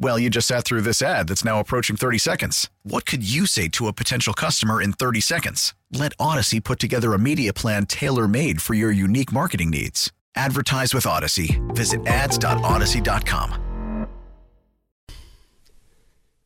Well, 0.00 0.16
you 0.16 0.30
just 0.30 0.46
sat 0.46 0.64
through 0.64 0.82
this 0.82 1.02
ad 1.02 1.26
that's 1.26 1.44
now 1.44 1.58
approaching 1.58 1.96
30 1.96 2.18
seconds. 2.18 2.70
What 2.84 3.04
could 3.04 3.28
you 3.28 3.46
say 3.46 3.66
to 3.70 3.88
a 3.88 3.92
potential 3.92 4.32
customer 4.32 4.80
in 4.80 4.92
30 4.92 5.20
seconds? 5.20 5.74
Let 5.92 6.12
Odyssey 6.20 6.60
put 6.60 6.78
together 6.78 7.14
a 7.14 7.18
media 7.18 7.52
plan 7.52 7.84
tailor 7.86 8.28
made 8.28 8.62
for 8.62 8.74
your 8.74 8.92
unique 8.92 9.32
marketing 9.32 9.70
needs. 9.70 10.12
Advertise 10.36 10.94
with 10.94 11.04
Odyssey. 11.04 11.60
Visit 11.70 12.06
ads.odyssey.com. 12.06 14.06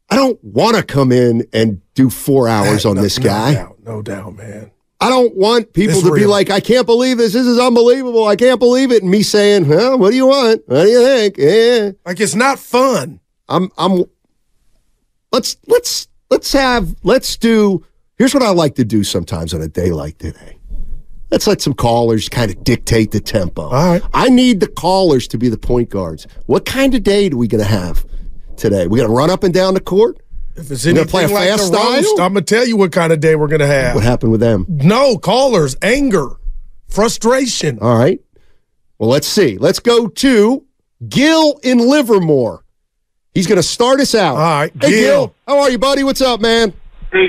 I 0.09 0.16
don't 0.16 0.42
want 0.42 0.77
to 0.77 0.83
come 0.83 1.12
in 1.12 1.47
and 1.53 1.83
do 1.95 2.09
four 2.09 2.48
hours 2.48 2.87
on 2.87 2.97
no, 2.97 3.03
this 3.03 3.19
no 3.19 3.25
guy. 3.25 3.55
Doubt, 3.55 3.77
no 3.83 4.03
doubt, 4.03 4.37
man. 4.37 4.70
I 5.00 5.11
don't 5.11 5.34
want 5.34 5.72
people 5.72 5.97
It's 5.97 6.06
to 6.06 6.14
be 6.14 6.27
like, 6.27 6.48
I 6.48 6.61
can't 6.61 6.87
believe 6.87 7.19
this. 7.19 7.33
This 7.33 7.47
is 7.47 7.59
unbelievable. 7.59 8.25
I 8.25 8.37
can't 8.37 8.61
believe 8.61 8.92
it. 8.92 9.03
And 9.03 9.11
me 9.11 9.22
saying, 9.22 9.69
well, 9.69 9.98
what 9.98 10.11
do 10.11 10.16
you 10.16 10.27
want? 10.27 10.62
What 10.66 10.84
do 10.84 10.89
you 10.89 11.05
think? 11.05 11.37
Yeah. 11.39 11.91
Like 12.06 12.20
it's 12.20 12.34
not 12.34 12.59
fun. 12.59 13.20
I'm 13.53 13.70
I'm 13.77 14.05
let's 15.31 15.56
let's 15.67 16.08
let's 16.31 16.53
have 16.53 16.95
let's 17.03 17.36
do 17.36 17.84
here's 18.17 18.33
what 18.33 18.42
I 18.42 18.48
like 18.50 18.75
to 18.77 18.84
do 18.84 19.05
sometimes 19.05 19.53
on 19.53 19.61
a 19.61 19.69
day 19.69 19.91
like 19.92 20.19
today. 20.19 20.59
Let's 21.31 21.47
let 21.47 21.61
some 21.61 21.75
callers 21.75 22.28
kind 22.28 22.50
of 22.50 22.62
dictate 22.64 23.11
the 23.11 23.20
tempo. 23.20 23.62
All 23.62 23.70
right. 23.70 24.03
I 24.12 24.28
need 24.28 24.61
the 24.61 24.67
callers 24.67 25.27
to 25.28 25.39
be 25.39 25.48
the 25.48 25.59
point 25.59 25.91
guards. 25.91 26.27
What 26.47 26.64
kind 26.64 26.94
of 26.94 27.03
day 27.03 27.28
do 27.28 27.36
we 27.36 27.47
gonna 27.47 27.64
have 27.64 28.06
today? 28.56 28.86
We 28.86 28.98
gonna 28.98 29.12
run 29.12 29.31
up 29.31 29.44
and 29.44 29.53
down 29.53 29.75
the 29.75 29.81
court? 29.81 30.19
If 30.56 30.70
it's 30.70 30.87
anything 30.87 31.09
play 31.09 31.25
a 31.25 31.28
like 31.28 31.48
fast 31.48 31.72
the 31.72 31.78
roast. 31.78 32.20
I'm 32.20 32.33
gonna 32.33 32.42
tell 32.42 32.66
you 32.66 32.77
what 32.77 32.92
kind 32.92 33.12
of 33.12 33.20
day 33.20 33.37
we're 33.37 33.48
gonna 33.48 33.66
have. 33.66 33.94
What 33.94 34.05
happened 34.05 34.33
with 34.33 34.41
them? 34.41 34.66
No 34.69 35.19
callers, 35.19 35.77
anger, 35.83 36.37
frustration. 36.89 37.78
All 37.81 37.98
right. 37.98 38.20
Well, 38.98 39.11
let's 39.11 39.27
see. 39.27 39.59
Let's 39.59 39.78
go 39.78 40.09
to 40.09 40.64
Gil 41.09 41.59
in 41.62 41.78
Livermore. 41.78 42.62
He's 43.34 43.47
going 43.47 43.56
to 43.56 43.62
start 43.62 44.00
us 44.00 44.14
out. 44.14 44.36
All 44.36 44.42
right, 44.61 44.72
Hey, 44.80 44.91
Gil. 44.91 45.27
Gil. 45.28 45.34
How 45.48 45.61
are 45.61 45.70
you, 45.70 45.78
buddy? 45.78 46.05
What's 46.05 46.20
up, 46.20 46.41
man? 46.41 46.72
Hey, 47.12 47.28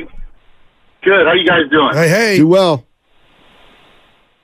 good. 1.02 1.26
How 1.26 1.34
you 1.34 1.48
guys 1.48 1.70
doing? 1.72 1.94
Hey, 1.94 2.10
hey. 2.10 2.38
Do 2.38 2.48
well. 2.48 2.86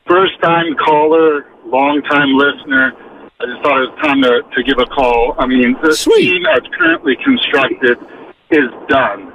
First 0.07 0.41
time 0.41 0.75
caller, 0.83 1.45
long 1.65 2.02
time 2.09 2.33
listener. 2.33 2.93
I 3.41 3.45
just 3.45 3.61
thought 3.63 3.77
it 3.83 3.91
was 3.91 3.99
time 4.02 4.21
to, 4.23 4.41
to 4.55 4.63
give 4.63 4.80
a 4.80 4.85
call. 4.85 5.35
I 5.37 5.45
mean, 5.45 5.75
the 5.83 5.93
Sweet. 5.93 6.21
team 6.31 6.45
as 6.47 6.61
currently 6.77 7.15
constructed 7.23 7.97
is 8.52 8.69
done. 8.87 9.31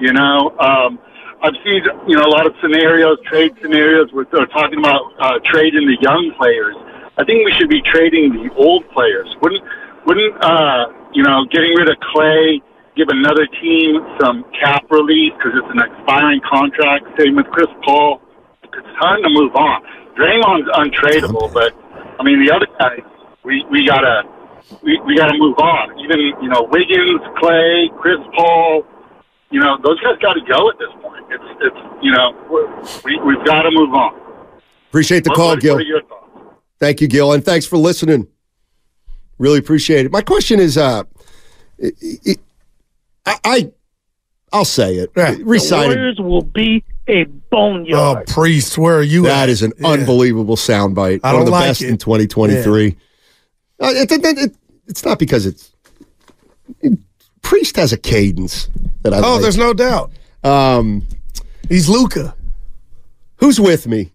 You 0.00 0.12
know, 0.12 0.52
um, 0.58 0.98
I've 1.42 1.54
seen 1.64 1.82
you 2.08 2.16
know 2.16 2.24
a 2.24 2.32
lot 2.32 2.46
of 2.46 2.54
scenarios, 2.60 3.18
trade 3.26 3.54
scenarios 3.62 4.12
where 4.12 4.26
they're 4.32 4.46
talking 4.46 4.78
about 4.78 5.02
uh, 5.20 5.38
trading 5.44 5.86
the 5.86 5.96
young 6.00 6.32
players. 6.36 6.74
I 7.16 7.24
think 7.24 7.44
we 7.46 7.52
should 7.58 7.70
be 7.70 7.80
trading 7.82 8.32
the 8.32 8.52
old 8.54 8.88
players. 8.90 9.28
Wouldn't 9.40 9.62
wouldn't 10.08 10.32
uh, 10.42 10.86
you 11.12 11.22
know 11.22 11.44
getting 11.52 11.76
rid 11.76 11.88
of 11.92 11.96
Klay 12.16 12.60
give 12.96 13.08
another 13.12 13.46
team 13.60 14.00
some 14.20 14.42
cap 14.58 14.88
relief 14.90 15.34
because 15.36 15.52
it's 15.54 15.68
an 15.70 15.84
expiring 15.84 16.40
contract? 16.48 17.04
Same 17.20 17.36
with 17.36 17.46
Chris 17.52 17.68
Paul. 17.84 18.20
It's 18.64 18.92
time 19.00 19.22
to 19.22 19.28
move 19.30 19.54
on. 19.54 19.84
Draymond's 20.16 20.68
untradeable, 20.80 21.52
but 21.52 21.76
I 22.18 22.24
mean 22.24 22.44
the 22.44 22.50
other 22.50 22.66
guys, 22.80 23.04
we 23.44 23.64
we 23.70 23.86
gotta 23.86 24.22
we, 24.82 24.98
we 25.06 25.16
gotta 25.16 25.36
move 25.36 25.58
on. 25.58 25.98
Even 26.00 26.18
you 26.42 26.48
know 26.48 26.66
Wiggins, 26.72 27.20
Klay, 27.36 27.94
Chris 28.00 28.18
Paul. 28.34 28.84
You 29.50 29.60
know 29.60 29.76
those 29.84 30.00
guys 30.00 30.16
got 30.20 30.34
to 30.34 30.40
go 30.40 30.68
at 30.70 30.78
this 30.78 30.92
point. 31.02 31.24
It's 31.30 31.44
it's 31.60 31.76
you 32.02 32.12
know 32.12 32.32
we 33.04 33.18
we've 33.20 33.44
got 33.44 33.62
to 33.62 33.70
move 33.70 33.92
on. 33.94 34.18
Appreciate 34.88 35.24
the 35.24 35.30
What- 35.30 35.36
call, 35.36 35.48
what- 35.50 35.60
Gil. 35.60 35.74
What 35.74 35.82
are 35.82 35.86
your 35.86 36.02
thoughts? 36.02 36.14
Thank 36.80 37.00
you, 37.00 37.08
Gil, 37.08 37.32
and 37.32 37.44
thanks 37.44 37.66
for 37.66 37.76
listening. 37.76 38.28
Really 39.38 39.58
appreciate 39.58 40.04
it. 40.06 40.12
My 40.12 40.22
question 40.22 40.58
is, 40.60 40.76
uh, 40.76 41.04
it, 41.78 41.94
it, 42.00 42.40
I, 43.26 43.36
I, 43.44 43.72
I'll 44.52 44.64
say 44.64 44.96
it. 44.96 45.10
Yeah. 45.16 45.36
Resigning. 45.42 45.96
Warriors 45.96 46.18
will 46.18 46.42
be 46.42 46.82
a 47.08 47.26
Oh, 47.52 48.22
priest, 48.26 48.76
where 48.76 48.96
are 48.98 49.02
you? 49.02 49.22
That 49.22 49.44
at? 49.44 49.48
is 49.48 49.62
an 49.62 49.72
Yeah. 49.78 49.88
unbelievable 49.88 50.56
soundbite. 50.56 51.20
I 51.24 51.32
One 51.32 51.34
of 51.34 51.38
don't 51.40 51.44
the 51.46 51.50
like 51.52 51.68
best 51.68 51.82
it. 51.82 51.88
in 51.88 51.96
2023. 51.98 52.96
Uh, 53.80 53.86
it, 53.94 54.10
it, 54.12 54.24
it, 54.24 54.54
it's 54.86 55.04
not 55.04 55.18
because 55.18 55.46
it's. 55.46 55.70
Priest 57.42 57.76
has 57.76 57.92
a 57.92 57.96
cadence 57.96 58.68
that 59.02 59.14
I 59.14 59.18
Oh, 59.24 59.34
like. 59.34 59.42
there's 59.42 59.56
no 59.56 59.72
doubt. 59.72 60.10
Um, 60.44 61.06
He's 61.68 61.88
Luca. 61.88 62.34
who's 63.36 63.58
with 63.60 63.86
me? 63.86 64.12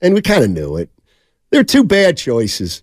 And 0.00 0.14
we 0.14 0.22
kind 0.22 0.42
of 0.44 0.50
knew 0.50 0.76
it. 0.76 0.88
There 1.50 1.60
are 1.60 1.64
two 1.64 1.84
bad 1.84 2.16
choices. 2.16 2.82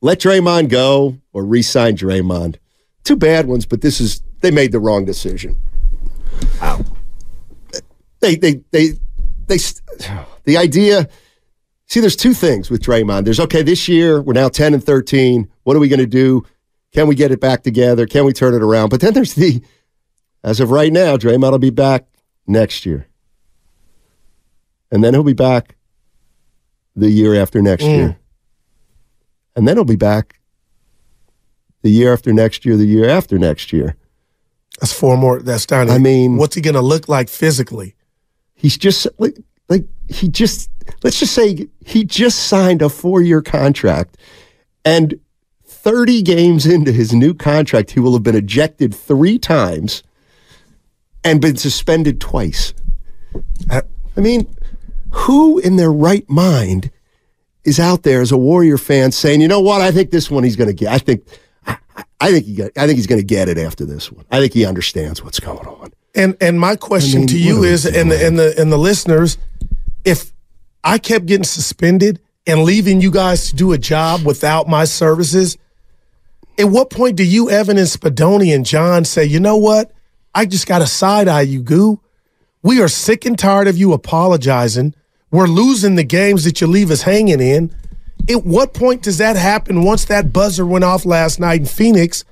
Let 0.00 0.20
Draymond 0.20 0.68
go 0.68 1.18
or 1.32 1.44
re-sign 1.44 1.96
Draymond. 1.96 2.56
Two 3.04 3.16
bad 3.16 3.46
ones, 3.46 3.66
but 3.66 3.80
this 3.80 4.00
is 4.00 4.22
they 4.40 4.50
made 4.50 4.72
the 4.72 4.80
wrong 4.80 5.04
decision. 5.04 5.56
Wow. 6.60 6.84
They 8.20 8.36
they 8.36 8.62
they 8.70 8.92
they 9.46 9.56
the 10.44 10.56
idea 10.56 11.08
See, 11.90 11.98
there's 11.98 12.14
two 12.14 12.34
things 12.34 12.70
with 12.70 12.80
Draymond. 12.80 13.24
There's 13.24 13.40
okay, 13.40 13.62
this 13.62 13.88
year 13.88 14.22
we're 14.22 14.32
now 14.32 14.48
10 14.48 14.74
and 14.74 14.84
13. 14.84 15.50
What 15.64 15.76
are 15.76 15.80
we 15.80 15.88
going 15.88 15.98
to 15.98 16.06
do? 16.06 16.46
Can 16.92 17.08
we 17.08 17.16
get 17.16 17.32
it 17.32 17.40
back 17.40 17.64
together? 17.64 18.06
Can 18.06 18.24
we 18.24 18.32
turn 18.32 18.54
it 18.54 18.62
around? 18.62 18.90
But 18.90 19.00
then 19.00 19.12
there's 19.12 19.34
the 19.34 19.60
as 20.44 20.60
of 20.60 20.70
right 20.70 20.92
now, 20.92 21.16
Draymond 21.16 21.50
will 21.50 21.58
be 21.58 21.70
back 21.70 22.06
next 22.46 22.86
year. 22.86 23.08
And 24.92 25.02
then 25.02 25.14
he'll 25.14 25.24
be 25.24 25.32
back 25.32 25.74
the 26.94 27.10
year 27.10 27.34
after 27.34 27.60
next 27.60 27.82
mm. 27.82 27.96
year. 27.96 28.19
And 29.56 29.66
then 29.66 29.76
he'll 29.76 29.84
be 29.84 29.96
back 29.96 30.40
the 31.82 31.90
year 31.90 32.12
after 32.12 32.32
next 32.32 32.64
year, 32.64 32.76
the 32.76 32.86
year 32.86 33.08
after 33.08 33.38
next 33.38 33.72
year. 33.72 33.96
That's 34.80 34.92
four 34.92 35.16
more. 35.16 35.40
That's 35.40 35.66
down. 35.66 35.90
I 35.90 35.98
mean- 35.98 36.36
what's 36.36 36.54
he 36.54 36.60
going 36.60 36.74
to 36.74 36.80
look 36.80 37.08
like 37.08 37.28
physically? 37.28 37.94
He's 38.54 38.76
just 38.76 39.06
like, 39.18 39.38
like 39.68 39.86
he 40.08 40.28
just 40.28 40.70
let's 41.02 41.18
just 41.18 41.34
say 41.34 41.68
he 41.84 42.04
just 42.04 42.46
signed 42.46 42.82
a 42.82 42.88
four-year 42.88 43.40
contract 43.40 44.18
and 44.84 45.18
30 45.64 46.20
games 46.22 46.66
into 46.66 46.92
his 46.92 47.14
new 47.14 47.32
contract, 47.32 47.92
he 47.92 48.00
will 48.00 48.12
have 48.12 48.22
been 48.22 48.36
ejected 48.36 48.94
three 48.94 49.38
times 49.38 50.02
and 51.24 51.40
been 51.40 51.56
suspended 51.56 52.20
twice. 52.20 52.74
Uh, 53.70 53.80
I 54.14 54.20
mean, 54.20 54.54
who 55.10 55.58
in 55.58 55.76
their 55.76 55.92
right 55.92 56.28
mind 56.28 56.90
is 57.64 57.78
out 57.78 58.02
there 58.02 58.20
as 58.20 58.32
a 58.32 58.36
Warrior 58.36 58.78
fan 58.78 59.12
saying, 59.12 59.40
you 59.40 59.48
know 59.48 59.60
what, 59.60 59.80
I 59.80 59.90
think 59.90 60.10
this 60.10 60.30
one 60.30 60.44
he's 60.44 60.56
going 60.56 60.68
to 60.68 60.74
get. 60.74 60.92
I 60.92 60.98
think, 60.98 61.24
I, 61.66 61.76
I 62.20 62.30
think 62.30 62.46
he 62.46 62.54
got, 62.54 62.70
I 62.76 62.86
think 62.86 62.96
he's 62.96 63.06
going 63.06 63.20
to 63.20 63.26
get 63.26 63.48
it 63.48 63.58
after 63.58 63.84
this 63.84 64.10
one. 64.10 64.24
I 64.30 64.40
think 64.40 64.52
he 64.52 64.64
understands 64.64 65.22
what's 65.22 65.40
going 65.40 65.66
on. 65.66 65.92
And 66.14 66.36
and 66.40 66.58
my 66.58 66.74
question 66.74 67.18
I 67.18 67.20
mean, 67.20 67.28
to 67.28 67.38
you 67.38 67.62
is, 67.62 67.86
and 67.86 68.10
the 68.10 68.26
and 68.26 68.36
the 68.36 68.60
and 68.60 68.72
the 68.72 68.78
listeners, 68.78 69.38
if 70.04 70.32
I 70.82 70.98
kept 70.98 71.26
getting 71.26 71.44
suspended 71.44 72.20
and 72.48 72.64
leaving 72.64 73.00
you 73.00 73.12
guys 73.12 73.50
to 73.50 73.56
do 73.56 73.72
a 73.72 73.78
job 73.78 74.26
without 74.26 74.68
my 74.68 74.84
services, 74.84 75.56
at 76.58 76.64
what 76.64 76.90
point 76.90 77.14
do 77.16 77.24
you, 77.24 77.48
Evan 77.48 77.78
and 77.78 77.86
Spadoni 77.86 78.52
and 78.52 78.66
John, 78.66 79.04
say, 79.04 79.24
you 79.24 79.38
know 79.38 79.56
what? 79.56 79.92
I 80.34 80.46
just 80.46 80.66
got 80.66 80.82
a 80.82 80.86
side 80.86 81.28
eye 81.28 81.42
you, 81.42 81.62
goo. 81.62 82.00
We 82.62 82.82
are 82.82 82.88
sick 82.88 83.24
and 83.24 83.38
tired 83.38 83.68
of 83.68 83.78
you 83.78 83.92
apologizing. 83.92 84.94
We're 85.30 85.46
losing 85.46 85.94
the 85.94 86.04
games 86.04 86.44
that 86.44 86.60
you 86.60 86.66
leave 86.66 86.90
us 86.90 87.02
hanging 87.02 87.40
in. 87.40 87.74
At 88.28 88.44
what 88.44 88.74
point 88.74 89.02
does 89.02 89.18
that 89.18 89.36
happen 89.36 89.82
once 89.84 90.04
that 90.06 90.32
buzzer 90.32 90.66
went 90.66 90.84
off 90.84 91.04
last 91.04 91.40
night 91.40 91.60
in 91.60 91.66
Phoenix? 91.66 92.24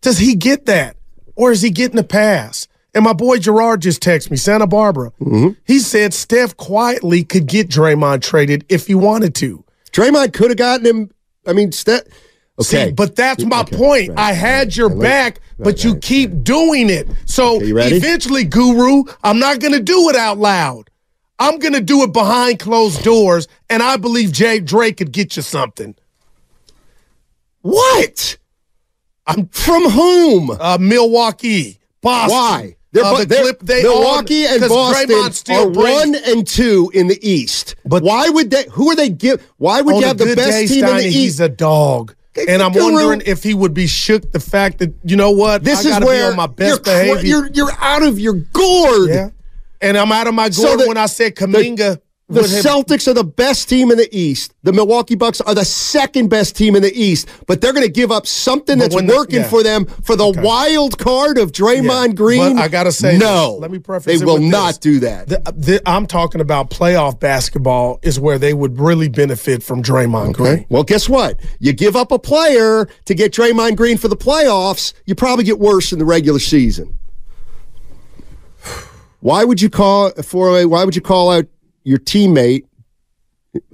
Does 0.00 0.18
he 0.18 0.34
get 0.34 0.66
that? 0.66 0.96
Or 1.34 1.52
is 1.52 1.62
he 1.62 1.70
getting 1.70 1.98
a 1.98 2.02
pass? 2.04 2.68
And 2.94 3.04
my 3.04 3.12
boy 3.12 3.38
Gerard 3.38 3.82
just 3.82 4.02
texted 4.02 4.30
me, 4.30 4.38
Santa 4.38 4.66
Barbara. 4.66 5.10
Mm-hmm. 5.20 5.48
He 5.66 5.78
said 5.80 6.14
Steph 6.14 6.56
quietly 6.56 7.24
could 7.24 7.46
get 7.46 7.68
Draymond 7.68 8.22
traded 8.22 8.64
if 8.70 8.86
he 8.86 8.94
wanted 8.94 9.34
to. 9.36 9.64
Draymond 9.92 10.32
could 10.32 10.50
have 10.50 10.56
gotten 10.56 10.86
him. 10.86 11.10
I 11.46 11.52
mean, 11.52 11.72
Steph, 11.72 12.02
Okay. 12.58 12.86
See, 12.86 12.92
but 12.92 13.16
that's 13.16 13.44
my 13.44 13.60
Okay, 13.60 13.76
point. 13.76 14.08
right, 14.10 14.18
I 14.18 14.32
had 14.32 14.74
your 14.74 14.88
right, 14.88 15.00
back, 15.02 15.40
but 15.58 15.66
right, 15.66 15.84
you 15.84 15.92
right, 15.92 16.02
keep 16.02 16.42
doing 16.42 16.88
it. 16.88 17.06
So 17.26 17.58
eventually, 17.60 18.44
Guru, 18.44 19.04
I'm 19.22 19.38
not 19.38 19.60
going 19.60 19.74
to 19.74 19.82
do 19.82 20.08
it 20.08 20.16
out 20.16 20.38
loud. 20.38 20.88
I'm 21.38 21.58
going 21.58 21.74
to 21.74 21.80
do 21.80 22.02
it 22.02 22.12
behind 22.12 22.58
closed 22.60 23.02
doors, 23.02 23.46
and 23.68 23.82
I 23.82 23.96
believe 23.98 24.32
Jay 24.32 24.58
Drake 24.60 24.96
could 24.98 25.12
get 25.12 25.36
you 25.36 25.42
something. 25.42 25.94
What? 27.62 28.38
I'm 29.26 29.48
From 29.48 29.90
whom? 29.90 30.50
uh, 30.58 30.78
Milwaukee, 30.80 31.78
Boston. 32.00 32.30
Why? 32.36 32.76
They're, 32.92 33.04
Uh, 33.04 33.18
the 33.18 33.26
they're- 33.26 33.56
they 33.62 33.82
Milwaukee 33.82 34.46
own, 34.46 34.52
and 34.62 34.68
Boston 34.68 35.56
are 35.56 35.68
brings- 35.70 35.76
one 36.00 36.14
and 36.14 36.46
two 36.46 36.90
in 36.94 37.08
the 37.08 37.18
East. 37.28 37.74
But- 37.84 38.02
why 38.02 38.28
would 38.28 38.50
they? 38.50 38.64
Who 38.72 38.90
are 38.90 38.96
they 38.96 39.10
give? 39.10 39.42
Why 39.58 39.80
would 39.82 39.96
you 39.96 40.06
have 40.06 40.16
the 40.16 40.34
best 40.36 40.50
day, 40.50 40.66
team 40.66 40.84
in 40.86 40.96
the 40.96 41.02
he's 41.02 41.32
East? 41.32 41.40
a 41.40 41.48
dog. 41.48 42.14
And 42.48 42.62
I'm 42.62 42.72
Guru. 42.72 42.84
wondering 42.92 43.22
if 43.26 43.42
he 43.42 43.54
would 43.54 43.74
be 43.74 43.86
shook 43.86 44.30
the 44.32 44.40
fact 44.40 44.78
that 44.78 44.94
you 45.04 45.16
know 45.16 45.30
what 45.30 45.64
this 45.64 45.84
I 45.84 45.98
is 45.98 46.04
where 46.04 46.26
be 46.26 46.30
on 46.30 46.36
my 46.36 46.46
best 46.46 46.68
you're, 46.68 46.78
behavior. 46.78 47.28
You're 47.28 47.50
you're 47.52 47.72
out 47.80 48.02
of 48.02 48.18
your 48.20 48.34
gourd. 48.34 49.08
yeah, 49.08 49.28
and 49.80 49.96
I'm 49.96 50.12
out 50.12 50.26
of 50.26 50.34
my 50.34 50.50
So 50.50 50.64
gourd 50.68 50.80
the- 50.80 50.86
when 50.88 50.96
I 50.96 51.06
said 51.06 51.34
Kuminga. 51.36 52.00
The 52.28 52.40
have- 52.40 52.50
Celtics 52.50 53.06
are 53.06 53.14
the 53.14 53.22
best 53.22 53.68
team 53.68 53.92
in 53.92 53.98
the 53.98 54.08
East. 54.10 54.52
The 54.64 54.72
Milwaukee 54.72 55.14
Bucks 55.14 55.40
are 55.42 55.54
the 55.54 55.64
second 55.64 56.26
best 56.26 56.56
team 56.56 56.74
in 56.74 56.82
the 56.82 56.92
East, 56.92 57.28
but 57.46 57.60
they're 57.60 57.72
going 57.72 57.86
to 57.86 57.92
give 57.92 58.10
up 58.10 58.26
something 58.26 58.78
that's 58.80 58.96
the- 58.96 59.04
working 59.04 59.42
yeah. 59.42 59.48
for 59.48 59.62
them 59.62 59.86
for 60.02 60.16
the 60.16 60.28
wild 60.42 60.98
card 60.98 61.38
of 61.38 61.52
Draymond 61.52 62.08
Yeah, 62.08 62.14
Green. 62.14 62.56
but 62.56 62.62
I 62.62 62.66
gotta 62.66 62.90
say 62.90 63.16
no. 63.16 63.52
this. 63.52 63.60
Let 63.60 63.70
me 63.70 63.78
preface 63.78 64.18
They 64.18 64.24
will 64.26 64.40
not 64.40 64.66
this. 64.70 64.78
do 64.78 64.98
that. 65.00 65.28
The, 65.28 65.40
the, 65.56 65.82
I'm 65.88 66.08
talking 66.08 66.40
about 66.40 66.68
playoff 66.70 67.20
basketball 67.20 68.00
is 68.02 68.18
where 68.18 68.40
they 68.40 68.54
would 68.54 68.80
really 68.80 69.08
benefit 69.08 69.62
from 69.62 69.80
Draymond 69.80 70.32
Green. 70.32 70.66
Well, 70.68 70.82
guess 70.82 71.08
what? 71.08 71.38
You 71.60 71.72
give 71.74 71.94
up 71.94 72.10
a 72.10 72.18
player 72.18 72.88
to 73.04 73.14
get 73.14 73.32
Draymond 73.32 73.76
Green 73.76 73.98
for 73.98 74.08
the 74.08 74.16
playoffs, 74.16 74.94
you 75.04 75.14
probably 75.14 75.44
get 75.44 75.60
worse 75.60 75.92
in 75.92 76.00
the 76.00 76.04
regular 76.04 76.40
season. 76.40 76.98
Why 79.26 79.42
would 79.42 79.60
you 79.60 79.68
call 79.68 80.10
for 80.22 80.56
a, 80.56 80.62
oh 80.62 80.68
why 80.68 80.84
would 80.84 80.94
you 80.94 81.02
call 81.02 81.32
out 81.32 81.46
your 81.82 81.98
teammate 81.98 82.64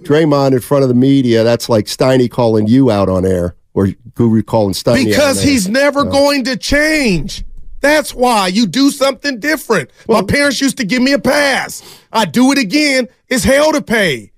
Draymond 0.01 0.53
in 0.53 0.61
front 0.61 0.83
of 0.83 0.89
the 0.89 0.95
media? 0.95 1.45
That's 1.45 1.69
like 1.69 1.85
Steiny 1.85 2.31
calling 2.31 2.67
you 2.67 2.91
out 2.91 3.11
on 3.11 3.27
air 3.27 3.55
or 3.75 3.89
Guru 4.15 4.43
calling 4.43 4.73
Steiny 4.73 5.01
out 5.01 5.05
Because 5.05 5.43
he's 5.43 5.69
never 5.69 6.01
uh. 6.01 6.05
going 6.05 6.45
to 6.45 6.57
change. 6.57 7.45
That's 7.83 8.15
why 8.15 8.47
you 8.47 8.67
do 8.67 8.91
something 8.91 9.41
different. 9.41 9.91
My 10.09 10.23
parents 10.23 10.59
used 10.63 10.79
to 10.79 10.85
give 10.85 11.03
me 11.03 11.13
a 11.13 11.19
pass. 11.19 11.83
I 12.11 12.25
do 12.25 12.51
it 12.53 12.57
again. 12.57 13.09
It's 13.29 13.45
hell 13.45 13.73
to 13.73 13.83
pay. 13.83 14.32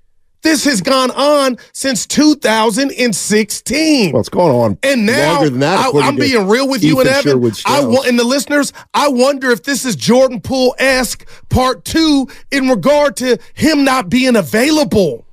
This 0.44 0.64
has 0.66 0.80
gone 0.82 1.10
on 1.12 1.56
since 1.72 2.06
2016. 2.06 4.12
Well, 4.12 4.20
it's 4.20 4.28
going 4.28 4.54
on 4.54 4.78
And 4.82 5.06
now, 5.06 5.36
longer 5.36 5.48
than 5.48 5.60
that. 5.60 5.94
I, 5.94 6.06
am 6.06 6.16
being 6.16 6.46
real 6.46 6.68
with 6.68 6.84
you 6.84 7.00
and 7.00 7.08
Evan. 7.08 7.50
I 7.64 7.82
want, 7.82 8.06
and 8.06 8.18
the 8.18 8.24
listeners, 8.24 8.70
I 8.92 9.08
wonder 9.08 9.50
if 9.50 9.62
this 9.62 9.86
is 9.86 9.96
Jordan 9.96 10.42
Poole 10.42 10.74
esque 10.78 11.26
part 11.48 11.86
two 11.86 12.28
in 12.50 12.68
regard 12.68 13.16
to 13.16 13.38
him 13.54 13.84
not 13.84 14.10
being 14.10 14.36
available. 14.36 15.24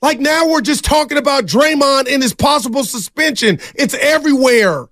Like 0.00 0.20
now, 0.20 0.48
we're 0.48 0.60
just 0.60 0.84
talking 0.84 1.18
about 1.18 1.46
Draymond 1.46 2.06
and 2.08 2.22
his 2.22 2.32
possible 2.32 2.84
suspension. 2.84 3.58
It's 3.74 3.94
everywhere. 3.94 4.86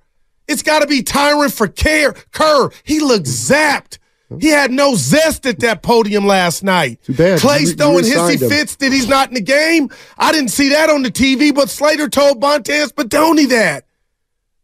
It's 0.49 0.65
got 0.65 0.81
to 0.81 0.89
be 0.89 1.05
Tyron 1.05 1.57
for 1.57 1.69
care. 1.69 2.13
Kerr, 2.33 2.71
he 2.83 2.99
looked 2.99 3.27
zapped. 3.27 3.99
He 4.41 4.49
had 4.49 4.71
no 4.71 4.95
zest 4.95 5.47
at 5.47 5.59
that 5.61 5.83
podium 5.83 6.27
last 6.27 6.63
night. 6.63 7.01
Too 7.03 7.15
bad. 7.15 7.41
Klay 7.41 7.61
You- 7.61 7.67
you 7.69 8.15
hissy 8.15 8.43
him. 8.43 8.51
fits 8.51 8.77
that 8.77 8.93
he's 8.93 9.09
not 9.09 9.29
in 9.29 9.35
the 9.35 9.41
game. 9.41 9.89
I 10.19 10.33
didn't 10.33 10.51
see 10.51 10.69
that 10.69 10.91
on 10.91 11.03
the 11.03 11.11
TV, 11.11 11.51
but 11.55 11.71
Slater 11.71 12.09
told 12.09 12.41
Montez 12.41 12.93
Badoni 12.93 13.49
that. 13.49 13.85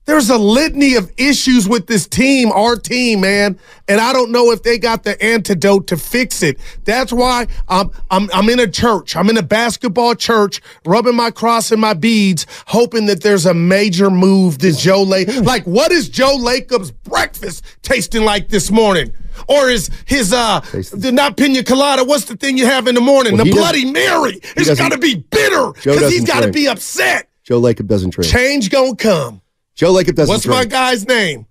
There's 0.06 0.28
a 0.28 0.36
litany 0.36 0.96
of 0.96 1.10
issues 1.16 1.66
with 1.66 1.86
this 1.86 2.06
team, 2.06 2.52
our 2.52 2.76
team, 2.76 3.22
man, 3.22 3.58
and 3.88 4.00
I 4.00 4.12
don't 4.12 4.30
know 4.32 4.50
if 4.50 4.62
they 4.62 4.78
got 4.78 5.02
the 5.02 5.22
antidote 5.24 5.86
to 5.86 5.96
fix 5.96 6.42
it. 6.42 6.58
That's 6.84 7.10
why 7.12 7.46
I'm 7.68 7.90
I'm 8.10 8.28
I'm 8.34 8.48
in 8.50 8.60
a 8.60 8.66
church. 8.68 9.16
I'm 9.16 9.30
in 9.30 9.38
a 9.38 9.42
basketball 9.42 10.14
church, 10.14 10.60
rubbing 10.84 11.14
my 11.14 11.30
cross 11.30 11.72
and 11.72 11.80
my 11.80 11.94
beads, 11.94 12.46
hoping 12.66 13.06
that 13.06 13.22
there's 13.22 13.46
a 13.46 13.54
major 13.54 14.10
move 14.10 14.58
that 14.58 14.76
Joe 14.76 15.02
Lake. 15.02 15.28
Like, 15.42 15.64
what 15.66 15.90
is 15.90 16.10
Joe 16.10 16.36
Lacob's 16.36 16.90
breakfast 16.90 17.64
tasting 17.82 18.24
like 18.24 18.48
this 18.48 18.70
morning? 18.70 19.10
Or 19.48 19.70
is 19.70 19.88
his 20.04 20.34
uh 20.34 20.60
the 20.92 21.12
not 21.12 21.38
pina 21.38 21.62
colada? 21.64 22.04
What's 22.04 22.26
the 22.26 22.36
thing 22.36 22.58
you 22.58 22.66
have 22.66 22.86
in 22.88 22.94
the 22.94 23.00
morning? 23.00 23.36
Well, 23.36 23.44
the 23.46 23.52
Bloody 23.52 23.90
Mary. 23.90 24.38
It's 24.56 24.78
got 24.78 24.92
to 24.92 24.98
be 24.98 25.14
bitter 25.14 25.72
because 25.72 26.12
he's 26.12 26.24
got 26.24 26.42
to 26.42 26.50
be 26.52 26.68
upset. 26.68 27.30
Joe 27.42 27.60
Lacob 27.60 27.86
doesn't 27.86 28.10
drink. 28.10 28.30
Change 28.30 28.70
gonna 28.70 28.96
come. 28.96 29.40
Joe 29.74 29.92
Lacob 29.92 30.14
doesn't 30.14 30.32
What's 30.32 30.46
my 30.46 30.64
guy's 30.64 31.06
name? 31.06 31.46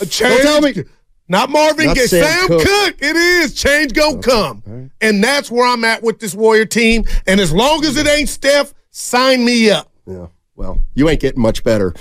A 0.00 0.06
change. 0.06 0.42
tell 0.42 0.60
me. 0.60 0.84
Not 1.30 1.50
Marvin 1.50 1.86
Not 1.86 1.96
Gaye. 1.96 2.06
Sam 2.06 2.24
Sam, 2.24 2.46
Cooke. 2.48 2.62
Cook. 2.66 2.94
It 3.00 3.16
is. 3.16 3.54
Change 3.54 3.92
gonna 3.92 4.18
come. 4.22 4.90
And 5.00 5.22
that's 5.22 5.50
where 5.50 5.66
I'm 5.66 5.84
at 5.84 6.02
with 6.02 6.20
this 6.20 6.34
Warrior 6.34 6.64
team. 6.64 7.04
And 7.26 7.40
as 7.40 7.52
long 7.52 7.84
as 7.84 7.96
it 7.96 8.06
ain't 8.06 8.28
Steph, 8.28 8.72
sign 8.90 9.44
me 9.44 9.70
up. 9.70 9.90
Yeah. 10.06 10.28
Well, 10.56 10.82
you 10.94 11.08
ain't 11.08 11.20
getting 11.20 11.42
much 11.42 11.62
better 11.64 11.94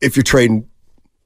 if 0.00 0.16
you're 0.16 0.22
trading. 0.22 0.68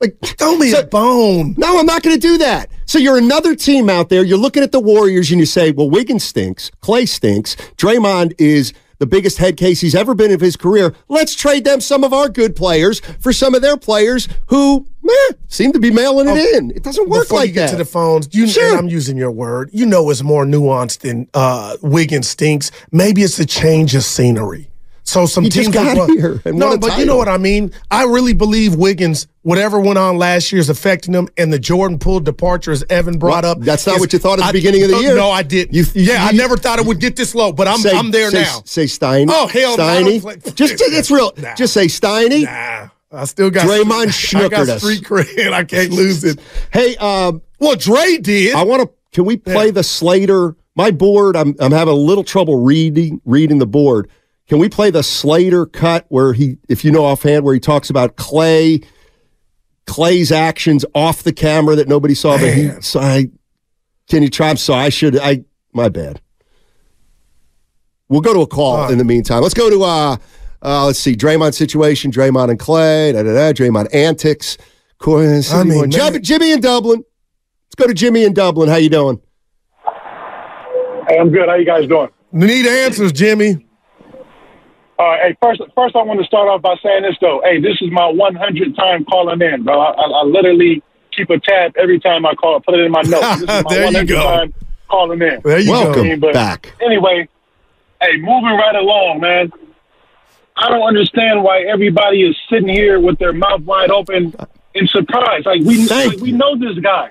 Like, 0.00 0.16
Throw 0.22 0.56
me 0.56 0.70
So- 0.70 0.80
a 0.80 0.86
bone. 0.86 1.54
no, 1.58 1.78
I'm 1.78 1.84
not 1.86 2.02
going 2.02 2.14
to 2.18 2.20
do 2.20 2.38
that. 2.38 2.70
So 2.86 2.98
you're 2.98 3.18
another 3.18 3.54
team 3.56 3.90
out 3.90 4.08
there. 4.08 4.22
You're 4.24 4.38
looking 4.38 4.62
at 4.62 4.70
the 4.72 4.80
Warriors 4.80 5.30
and 5.32 5.40
you 5.40 5.46
say, 5.46 5.72
well, 5.72 5.90
Wiggins 5.90 6.22
stinks. 6.24 6.70
Clay 6.80 7.04
stinks. 7.04 7.56
Draymond 7.76 8.34
is 8.38 8.72
the 8.98 9.06
biggest 9.06 9.38
head 9.38 9.56
case 9.56 9.80
he's 9.80 9.94
ever 9.94 10.14
been 10.14 10.32
of 10.32 10.40
his 10.40 10.56
career. 10.56 10.94
Let's 11.08 11.34
trade 11.34 11.64
them 11.64 11.80
some 11.80 12.04
of 12.04 12.12
our 12.12 12.28
good 12.28 12.54
players 12.56 13.00
for 13.20 13.32
some 13.32 13.54
of 13.54 13.62
their 13.62 13.76
players 13.76 14.28
who 14.46 14.86
meh, 15.02 15.12
seem 15.48 15.72
to 15.72 15.78
be 15.80 15.90
mailing 15.90 16.28
it 16.28 16.36
in. 16.56 16.70
It 16.72 16.82
doesn't 16.82 17.08
work 17.08 17.30
like 17.30 17.48
you 17.48 17.54
get 17.54 17.66
that. 17.66 17.70
to 17.72 17.76
the 17.76 17.84
phones, 17.84 18.28
you 18.32 18.46
Sure. 18.46 18.70
and 18.70 18.78
I'm 18.78 18.88
using 18.88 19.16
your 19.16 19.30
word. 19.30 19.70
You 19.72 19.86
know 19.86 20.10
it's 20.10 20.22
more 20.22 20.44
nuanced 20.44 21.00
than 21.00 21.28
uh, 21.34 21.76
Wiggins 21.82 22.28
stinks. 22.28 22.70
Maybe 22.92 23.22
it's 23.22 23.38
a 23.38 23.46
change 23.46 23.94
of 23.94 24.02
scenery. 24.04 24.67
So 25.08 25.24
some 25.24 25.44
He 25.44 25.48
teams 25.48 25.68
got 25.68 25.96
will- 25.96 26.06
here 26.06 26.42
and 26.44 26.58
no, 26.58 26.76
but 26.76 26.98
you 26.98 27.06
know 27.06 27.16
what 27.16 27.28
I 27.28 27.38
mean. 27.38 27.72
I 27.90 28.04
really 28.04 28.34
believe 28.34 28.74
Wiggins, 28.74 29.26
whatever 29.40 29.80
went 29.80 29.96
on 29.98 30.18
last 30.18 30.52
year, 30.52 30.60
is 30.60 30.68
affecting 30.68 31.14
him. 31.14 31.30
And 31.38 31.50
the 31.50 31.58
Jordan 31.58 31.98
Poole 31.98 32.20
departure, 32.20 32.72
as 32.72 32.84
Evan 32.90 33.16
brought 33.18 33.44
Well, 33.44 33.52
up, 33.52 33.60
that's 33.60 33.86
not 33.86 33.94
is- 33.96 34.00
what 34.00 34.12
you 34.12 34.18
thought 34.18 34.34
at 34.38 34.42
the 34.42 34.44
I- 34.48 34.52
beginning 34.52 34.82
of 34.82 34.90
the 34.90 34.98
year. 34.98 35.14
No, 35.16 35.30
I 35.30 35.42
didn't. 35.42 35.72
You- 35.74 35.86
you- 35.94 36.12
yeah, 36.12 36.26
I 36.26 36.32
never 36.32 36.58
thought 36.58 36.78
it 36.78 36.84
would 36.84 37.00
get 37.00 37.16
this 37.16 37.34
low, 37.34 37.52
but 37.52 37.66
I'm 37.66 37.78
say, 37.78 37.92
I'm 37.96 38.10
there 38.10 38.30
say, 38.30 38.42
now. 38.42 38.60
Say 38.66 38.84
Steiny. 38.84 39.30
Oh, 39.30 39.46
hell 39.46 39.78
Steiny. 39.78 40.54
just, 40.54 40.74
it's 40.78 41.10
real. 41.10 41.32
Nah. 41.38 41.54
Just 41.54 41.72
say 41.72 41.86
Steiny. 41.86 42.44
Nah, 42.44 42.88
I 43.10 43.24
still 43.24 43.48
got 43.48 43.66
Draymond 43.66 43.90
I 43.90 44.06
schnookered 44.08 44.66
got 44.66 44.78
street 44.80 45.04
cred. 45.04 45.54
I 45.54 45.64
can't 45.64 45.90
lose 45.90 46.22
it. 46.22 46.38
Hey, 46.70 46.96
um, 46.96 47.40
Well, 47.60 47.76
Dre 47.76 48.18
did. 48.18 48.54
I 48.54 48.62
want 48.64 48.82
to. 48.82 48.90
Can 49.14 49.24
we 49.24 49.38
play 49.38 49.66
Yeah. 49.66 49.70
the 49.72 49.82
Slater? 49.84 50.54
My 50.76 50.90
board. 50.90 51.34
I'm 51.34 51.56
I'm 51.60 51.72
having 51.72 51.94
a 51.94 51.96
little 51.96 52.22
trouble 52.24 52.62
reading 52.62 53.22
reading 53.24 53.56
the 53.58 53.66
board. 53.66 54.10
Can 54.48 54.58
we 54.58 54.68
play 54.68 54.90
the 54.90 55.02
Slater 55.02 55.66
cut 55.66 56.06
where 56.08 56.32
he, 56.32 56.56
if 56.68 56.84
you 56.84 56.90
know 56.90 57.04
offhand, 57.04 57.44
where 57.44 57.52
he 57.52 57.60
talks 57.60 57.90
about 57.90 58.16
Klay, 58.16 58.84
Klay's 59.86 60.32
actions 60.32 60.86
off 60.94 61.22
the 61.22 61.32
camera 61.32 61.76
that 61.76 61.86
nobody 61.86 62.14
saw, 62.14 62.38
but 62.38 62.52
he. 62.54 62.70
So 62.80 63.00
I 63.00 63.28
can 64.08 64.22
you 64.22 64.30
try? 64.30 64.50
I'm. 64.50 64.56
I 64.74 64.88
should. 64.88 65.18
I 65.18 65.44
my 65.72 65.88
bad. 65.88 66.20
We'll 68.08 68.22
go 68.22 68.32
to 68.32 68.40
a 68.40 68.46
call 68.46 68.90
in 68.90 68.96
the 68.96 69.04
meantime. 69.04 69.42
Let's 69.42 69.54
go 69.54 69.68
to 69.68 69.82
uh, 69.82 70.16
uh 70.62 70.86
let's 70.86 70.98
see, 70.98 71.14
Draymond 71.14 71.52
situation, 71.52 72.10
Draymond 72.10 72.50
and 72.50 72.58
Klay, 72.58 73.12
da 73.12 73.22
da 73.22 73.34
da, 73.34 73.52
Draymond 73.52 73.94
antics. 73.94 74.56
Corey, 74.98 75.42
I 75.52 75.62
mean, 75.62 75.80
man. 75.82 75.90
Jimmy, 75.90 76.18
Jimmy 76.20 76.52
in 76.52 76.60
Dublin. 76.60 77.04
Let's 77.66 77.74
go 77.76 77.86
to 77.86 77.94
Jimmy 77.94 78.24
in 78.24 78.32
Dublin. 78.32 78.68
How 78.68 78.76
you 78.76 78.88
doing? 78.88 79.20
Hey, 81.06 81.18
I'm 81.18 81.30
good. 81.30 81.48
How 81.48 81.54
you 81.54 81.66
guys 81.66 81.86
doing? 81.86 82.08
Need 82.32 82.66
answers, 82.66 83.12
Jimmy. 83.12 83.67
Uh, 84.98 85.16
hey, 85.22 85.36
first, 85.40 85.60
first 85.76 85.94
I 85.94 86.02
want 86.02 86.18
to 86.20 86.26
start 86.26 86.48
off 86.48 86.60
by 86.62 86.74
saying 86.82 87.02
this 87.02 87.16
though. 87.20 87.40
Hey, 87.44 87.60
this 87.60 87.80
is 87.80 87.90
my 87.92 88.10
100th 88.12 88.76
time 88.76 89.04
calling 89.04 89.40
in, 89.40 89.62
bro. 89.62 89.78
I, 89.78 89.90
I, 89.92 90.04
I 90.10 90.22
literally 90.24 90.82
keep 91.12 91.30
a 91.30 91.38
tab 91.38 91.76
every 91.76 92.00
time 92.00 92.26
I 92.26 92.34
call. 92.34 92.60
Put 92.60 92.74
it 92.74 92.80
in 92.84 92.90
my 92.90 93.02
notes. 93.02 93.40
This 93.40 93.42
is 93.42 93.46
my 93.64 93.64
There 93.68 93.90
you 93.90 93.96
100th 93.98 94.08
go. 94.08 94.22
time 94.22 94.54
calling 94.88 95.22
in. 95.22 95.40
There 95.44 95.58
you 95.60 95.70
Welcome. 95.70 95.92
go. 95.94 96.02
mean, 96.02 96.20
but- 96.20 96.34
back. 96.34 96.72
Anyway, 96.82 97.28
hey, 98.02 98.16
moving 98.16 98.50
right 98.56 98.74
along, 98.74 99.20
man. 99.20 99.52
I 100.56 100.68
don't 100.68 100.82
understand 100.82 101.44
why 101.44 101.60
everybody 101.62 102.22
is 102.22 102.36
sitting 102.50 102.68
here 102.68 102.98
with 102.98 103.18
their 103.20 103.32
mouth 103.32 103.60
wide 103.62 103.90
open 103.92 104.34
in 104.74 104.88
surprise. 104.88 105.44
Like 105.46 105.60
we, 105.62 105.86
like, 105.86 106.18
we 106.18 106.32
know 106.32 106.58
this 106.58 106.76
guy. 106.80 107.10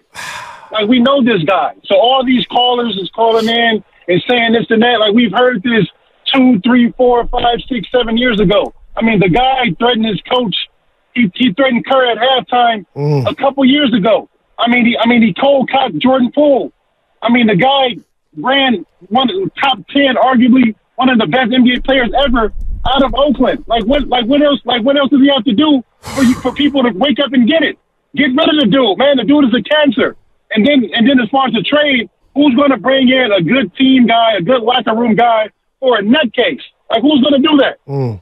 Like 0.74 0.90
we 0.90 1.00
know 1.00 1.24
this 1.24 1.42
guy. 1.44 1.74
So 1.86 1.96
all 1.96 2.26
these 2.26 2.46
callers 2.48 2.98
is 2.98 3.10
calling 3.12 3.48
in 3.48 3.82
and 4.10 4.24
saying 4.28 4.52
this 4.52 4.66
and 4.70 4.82
that. 4.82 5.00
Like 5.00 5.14
we've 5.14 5.32
heard 5.32 5.64
this 5.64 5.88
two, 6.34 6.60
three, 6.62 6.92
four, 6.98 7.28
five, 7.28 7.60
six, 7.68 7.88
seven 7.92 8.18
years 8.18 8.40
ago. 8.40 8.74
I 8.96 9.04
mean, 9.04 9.20
the 9.20 9.30
guy 9.30 9.74
threatened 9.78 10.06
his 10.06 10.22
coach. 10.22 10.56
He, 11.14 11.32
he 11.36 11.54
threatened 11.54 11.86
Curry 11.86 12.12
at 12.12 12.18
halftime 12.18 12.86
mm. 12.96 13.30
a 13.30 13.36
couple 13.36 13.66
years 13.66 13.94
ago. 13.94 14.30
I 14.58 14.70
mean, 14.70 14.86
he, 14.86 14.98
I 14.98 15.08
mean, 15.08 15.22
he 15.22 15.34
cold 15.34 15.70
cocked 15.70 15.98
Jordan 15.98 16.32
Poole. 16.34 16.72
I 17.22 17.32
mean, 17.32 17.48
the 17.48 17.56
guy 17.56 17.98
ran 18.36 18.86
one 19.10 19.30
of 19.30 19.36
the 19.36 19.52
top 19.62 19.80
ten, 19.90 20.16
arguably 20.16 20.76
one 20.96 21.10
of 21.10 21.20
the 21.20 21.28
best 21.28 21.52
NBA 21.52 21.86
players 21.86 22.10
ever 22.26 22.54
out 22.88 23.04
of 23.04 23.14
Oakland. 23.16 23.66
Like 23.68 23.84
what? 23.86 24.08
Like 24.08 24.26
what 24.26 24.42
else? 24.42 24.62
Like 24.66 24.84
what 24.84 24.98
else 24.98 25.10
does 25.10 25.22
he 25.22 25.30
have 25.34 25.44
to 25.46 25.54
do 25.54 25.84
for 26.02 26.24
you, 26.24 26.36
for 26.36 26.54
people 26.54 26.84
to 26.84 26.90
wake 26.90 27.20
up 27.20 27.34
and 27.34 27.48
get 27.48 27.64
it? 27.64 27.78
Get 28.16 28.28
rid 28.28 28.50
of 28.50 28.60
the 28.60 28.68
dude, 28.68 28.98
man. 28.98 29.18
The 29.18 29.24
dude 29.24 29.46
is 29.46 29.54
a 29.54 29.62
cancer. 29.62 30.16
And 30.52 30.66
then 30.66 30.90
and 30.94 31.08
then 31.08 31.20
as 31.20 31.30
far 31.30 31.48
as 31.48 31.54
the 31.54 31.62
trade, 31.62 32.10
who's 32.34 32.56
going 32.56 32.72
to 32.72 32.78
bring 32.78 33.10
in 33.10 33.32
a 33.32 33.42
good 33.42 33.76
team 33.76 34.08
guy, 34.08 34.38
a 34.38 34.42
good 34.42 34.62
locker 34.62 34.96
room 34.96 35.16
guy, 35.16 35.50
or 35.80 35.98
a 35.98 36.02
nutcase? 36.02 36.62
Like 36.90 37.02
who's 37.02 37.22
going 37.22 37.42
to 37.42 37.48
do 37.48 37.58
that? 37.58 37.78
Mm. 37.88 38.22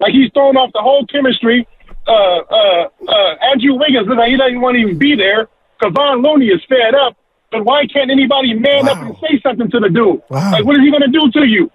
Like 0.00 0.12
he's 0.12 0.30
thrown 0.32 0.56
off 0.56 0.70
the 0.72 0.80
whole 0.80 1.06
chemistry. 1.06 1.66
Uh, 2.06 2.12
uh, 2.12 2.88
uh, 3.08 3.34
Andrew 3.52 3.74
Wiggins, 3.74 4.08
like 4.08 4.30
he 4.30 4.36
doesn't 4.36 4.60
want 4.60 4.76
to 4.76 4.80
even 4.80 4.98
be 4.98 5.14
there. 5.14 5.48
Kevon 5.82 6.24
Looney 6.24 6.46
is 6.46 6.60
fed 6.68 6.94
up. 6.94 7.16
But 7.50 7.64
why 7.64 7.86
can't 7.86 8.10
anybody 8.10 8.54
man 8.54 8.86
wow. 8.86 8.92
up 8.92 8.98
and 8.98 9.16
say 9.20 9.40
something 9.42 9.70
to 9.70 9.80
the 9.80 9.88
dude? 9.88 10.22
Wow. 10.30 10.52
Like, 10.52 10.64
what 10.64 10.76
is 10.76 10.82
he 10.82 10.90
going 10.90 11.02
to 11.02 11.08
do 11.08 11.30
to 11.32 11.46
you? 11.46 11.70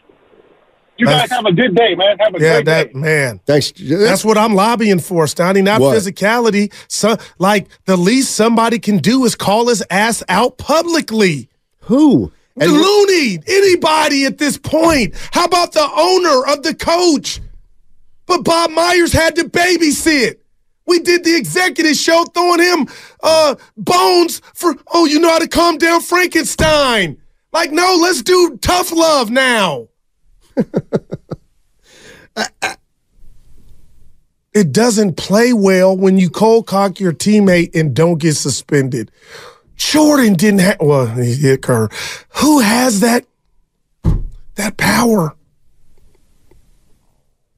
You 0.98 1.05
That's, 1.05 1.29
guys 1.29 1.38
have 1.38 1.46
a 1.46 1.51
good 1.51 1.75
day, 1.75 1.94
man. 1.96 2.17
Have 2.20 2.36
a 2.36 2.39
yeah, 2.39 2.53
great 2.53 2.65
that, 2.65 2.94
day. 2.94 3.00
man. 3.00 3.41
Thanks. 3.46 3.74
That's 3.77 4.24
what 4.24 4.38
I'm 4.38 4.53
lobbying 4.53 5.00
for, 5.00 5.25
Steiny. 5.25 5.62
Not 5.62 5.82
what? 5.82 5.98
physicality. 5.98 6.74
So, 6.88 7.17
like 7.38 7.67
the 7.84 7.98
least 7.98 8.34
somebody 8.34 8.79
can 8.79 9.00
do 9.00 9.25
is 9.25 9.36
call 9.36 9.67
his 9.67 9.84
ass 9.89 10.24
out 10.29 10.58
publicly. 10.58 11.50
Who? 11.82 12.32
The 12.55 12.67
Looney. 12.67 13.39
Anybody 13.47 14.25
at 14.25 14.38
this 14.38 14.57
point? 14.57 15.13
How 15.31 15.45
about 15.45 15.74
the 15.74 15.81
owner 15.81 16.53
of 16.53 16.63
the 16.63 16.74
coach? 16.74 17.41
But 18.25 18.43
Bob 18.43 18.71
Myers 18.71 19.13
had 19.13 19.35
to 19.35 19.43
babysit. 19.43 20.38
We 20.88 21.00
did 21.00 21.24
the 21.24 21.35
executive 21.35 21.95
show 21.95 22.25
throwing 22.25 22.62
him 22.62 22.88
uh, 23.24 23.55
bones 23.75 24.41
for, 24.53 24.75
oh, 24.93 25.05
you 25.05 25.19
know 25.19 25.29
how 25.29 25.39
to 25.39 25.47
calm 25.47 25.77
down 25.77 26.01
Frankenstein. 26.01 27.17
Like, 27.51 27.71
no, 27.71 27.97
let's 28.01 28.21
do 28.21 28.57
tough 28.62 28.91
love 28.91 29.31
now. 29.31 29.88
it 34.53 34.71
doesn't 34.71 35.17
play 35.17 35.53
well 35.53 35.97
when 35.97 36.17
you 36.17 36.29
cold 36.29 36.67
cock 36.67 37.00
your 37.00 37.13
teammate 37.13 37.74
and 37.74 37.95
don't 37.95 38.19
get 38.19 38.35
suspended. 38.35 39.12
Jordan 39.75 40.36
didn't 40.36 40.60
have, 40.60 40.77
well, 40.79 41.08
he 41.08 41.36
did 41.36 41.62
Kerr. 41.62 41.89
Who 42.38 42.60
has 42.60 43.01
that, 43.01 43.25
that 44.55 44.77
power? 44.77 45.36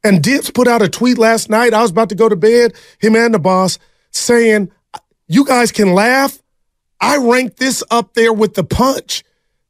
And 0.03 0.23
Dips 0.23 0.49
put 0.49 0.67
out 0.67 0.81
a 0.81 0.89
tweet 0.89 1.17
last 1.17 1.49
night. 1.49 1.73
I 1.73 1.81
was 1.81 1.91
about 1.91 2.09
to 2.09 2.15
go 2.15 2.29
to 2.29 2.35
bed, 2.35 2.73
him 2.99 3.15
and 3.15 3.33
the 3.33 3.39
boss, 3.39 3.77
saying, 4.11 4.71
You 5.27 5.45
guys 5.45 5.71
can 5.71 5.93
laugh. 5.93 6.41
I 6.99 7.17
rank 7.17 7.57
this 7.57 7.83
up 7.91 8.13
there 8.13 8.33
with 8.33 8.55
the 8.55 8.63
punch. 8.63 9.23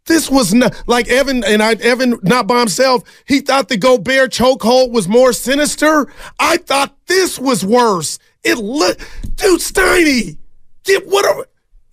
This 0.06 0.30
was 0.30 0.54
not 0.54 0.84
like 0.88 1.10
Evan 1.10 1.44
and 1.44 1.62
I, 1.62 1.74
Evan, 1.74 2.18
not 2.24 2.48
by 2.48 2.60
himself. 2.60 3.04
He 3.28 3.42
thought 3.42 3.68
the 3.68 3.78
Gobert 3.78 4.32
chokehold 4.32 4.92
was 4.92 5.08
more 5.08 5.34
sinister. 5.34 6.08
I 6.40 6.58
thought 6.58 6.96
this 7.08 7.38
was 7.38 7.66
worse. 7.66 8.18
It 8.44 8.58
looked, 8.58 9.02
dude, 9.36 9.60
Steiny, 9.60 10.38
get 10.86 11.08
what 11.08 11.26
are, 11.26 11.46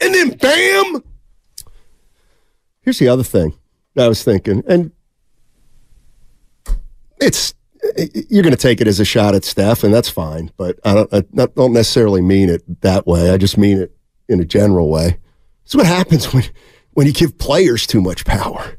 and 0.05 0.15
then 0.15 0.31
bam. 0.39 1.03
Here's 2.83 2.99
the 2.99 3.09
other 3.09 3.23
thing 3.23 3.55
I 3.97 4.09
was 4.09 4.23
thinking, 4.23 4.63
and 4.69 4.93
it's 7.21 7.55
you're 8.29 8.43
going 8.43 8.55
to 8.55 8.61
take 8.61 8.81
it 8.81 8.87
as 8.87 9.01
a 9.01 9.05
shot 9.05 9.35
at 9.35 9.45
Steph, 9.45 9.85
and 9.85 9.93
that's 9.93 10.09
fine. 10.09 10.51
But 10.57 10.79
I 10.85 10.95
don't, 10.95 11.15
I 11.15 11.47
don't 11.55 11.73
necessarily 11.73 12.23
mean 12.23 12.49
it 12.49 12.63
that 12.83 13.07
way. 13.07 13.31
I 13.31 13.37
just 13.37 13.59
mean 13.59 13.79
it 13.79 13.97
in 14.29 14.41
a 14.41 14.45
general 14.45 14.89
way. 14.91 15.19
Is 15.67 15.75
what 15.75 15.87
happens 15.87 16.33
when 16.33 16.45
when 16.95 17.07
you 17.07 17.13
give 17.13 17.39
players 17.39 17.87
too 17.87 18.01
much 18.01 18.25
power. 18.25 18.77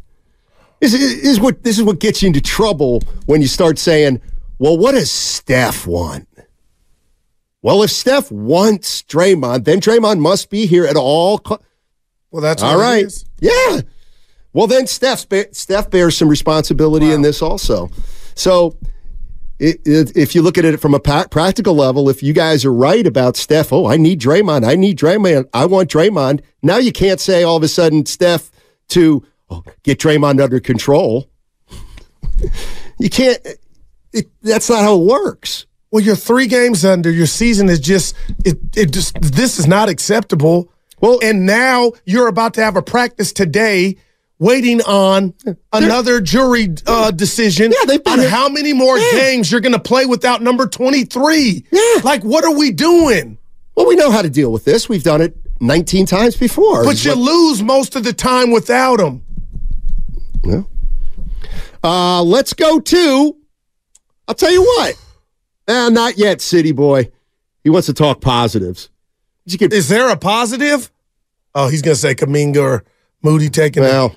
This 0.79 0.93
is, 0.93 1.39
what 1.39 1.63
this 1.63 1.77
is 1.77 1.83
what 1.83 1.99
gets 1.99 2.21
you 2.21 2.27
into 2.27 2.41
trouble 2.41 3.01
when 3.25 3.41
you 3.41 3.47
start 3.47 3.79
saying, 3.79 4.21
"Well, 4.59 4.77
what 4.77 4.91
does 4.91 5.11
Steph 5.11 5.87
want?" 5.87 6.27
Well, 7.65 7.81
if 7.81 7.89
Steph 7.89 8.31
wants 8.31 9.01
Draymond, 9.01 9.63
then 9.65 9.81
Draymond 9.81 10.19
must 10.19 10.51
be 10.51 10.67
here 10.67 10.85
at 10.85 10.95
all. 10.95 11.39
Co- 11.39 11.59
well, 12.29 12.43
that's 12.43 12.61
all 12.61 12.79
right. 12.79 13.11
Yeah. 13.39 13.81
Well, 14.53 14.67
then 14.67 14.85
Steph 14.85 15.25
Steph 15.51 15.89
bears 15.89 16.15
some 16.15 16.27
responsibility 16.27 17.07
wow. 17.07 17.13
in 17.13 17.21
this 17.23 17.41
also. 17.41 17.89
So 18.35 18.77
it, 19.57 19.81
it, 19.83 20.15
if 20.15 20.35
you 20.35 20.43
look 20.43 20.59
at 20.59 20.65
it 20.65 20.79
from 20.79 20.93
a 20.93 20.99
practical 20.99 21.73
level, 21.73 22.07
if 22.07 22.21
you 22.21 22.33
guys 22.33 22.65
are 22.65 22.71
right 22.71 23.07
about 23.07 23.35
Steph, 23.35 23.73
oh, 23.73 23.87
I 23.87 23.97
need 23.97 24.21
Draymond, 24.21 24.63
I 24.63 24.75
need 24.75 24.99
Draymond, 24.99 25.49
I 25.51 25.65
want 25.65 25.89
Draymond. 25.89 26.41
Now 26.61 26.77
you 26.77 26.91
can't 26.91 27.19
say 27.19 27.41
all 27.41 27.57
of 27.57 27.63
a 27.63 27.67
sudden, 27.67 28.05
Steph, 28.05 28.51
to 28.89 29.25
oh, 29.49 29.63
get 29.81 29.97
Draymond 29.97 30.39
under 30.39 30.59
control. 30.59 31.31
you 32.99 33.09
can't. 33.09 33.39
It, 34.13 34.29
that's 34.43 34.69
not 34.69 34.83
how 34.83 35.01
it 35.01 35.05
works. 35.07 35.65
Well, 35.91 36.03
you're 36.03 36.15
three 36.15 36.47
games 36.47 36.83
under. 36.83 37.09
Your 37.11 37.27
season 37.27 37.69
is 37.69 37.79
just 37.79 38.15
it. 38.43 38.57
It 38.75 38.91
just 38.91 39.19
this 39.21 39.59
is 39.59 39.67
not 39.67 39.89
acceptable. 39.89 40.71
Well, 40.99 41.19
and 41.21 41.45
now 41.45 41.93
you're 42.05 42.27
about 42.27 42.53
to 42.55 42.63
have 42.63 42.75
a 42.75 42.81
practice 42.81 43.31
today 43.31 43.97
waiting 44.39 44.81
on 44.81 45.33
another 45.71 46.19
jury 46.19 46.75
uh, 46.87 47.11
decision 47.11 47.71
yeah, 47.71 47.85
they've 47.85 48.01
on 48.07 48.19
how 48.19 48.49
many 48.49 48.73
more 48.73 48.97
yeah. 48.97 49.11
games 49.11 49.51
you're 49.51 49.61
going 49.61 49.73
to 49.73 49.79
play 49.79 50.05
without 50.05 50.41
number 50.41 50.67
23. 50.67 51.65
Yeah. 51.71 51.81
Like, 52.03 52.23
what 52.23 52.43
are 52.43 52.55
we 52.55 52.71
doing? 52.71 53.37
Well, 53.75 53.87
we 53.87 53.95
know 53.95 54.11
how 54.11 54.21
to 54.21 54.29
deal 54.29 54.51
with 54.51 54.65
this. 54.65 54.89
We've 54.89 55.03
done 55.03 55.21
it 55.21 55.37
19 55.61 56.05
times 56.05 56.35
before. 56.35 56.83
But 56.83 57.03
you 57.05 57.13
lose 57.13 57.61
most 57.61 57.95
of 57.95 58.03
the 58.03 58.13
time 58.13 58.51
without 58.51 58.97
them. 58.97 59.23
Yeah. 60.43 60.63
Uh, 61.83 62.23
let's 62.23 62.53
go 62.53 62.79
to, 62.79 63.35
I'll 64.27 64.35
tell 64.35 64.51
you 64.51 64.63
what. 64.63 64.97
Eh, 65.67 65.89
not 65.89 66.17
yet, 66.17 66.41
City 66.41 66.71
Boy. 66.71 67.09
He 67.63 67.69
wants 67.69 67.87
to 67.87 67.93
talk 67.93 68.21
positives. 68.21 68.89
Get- 69.47 69.73
Is 69.73 69.89
there 69.89 70.09
a 70.09 70.17
positive? 70.17 70.91
Oh, 71.53 71.67
he's 71.67 71.81
going 71.81 71.95
to 71.95 71.99
say 71.99 72.13
Kuminga 72.15 72.57
or 72.61 72.83
Moody 73.23 73.49
taking 73.49 73.83
well. 73.83 74.15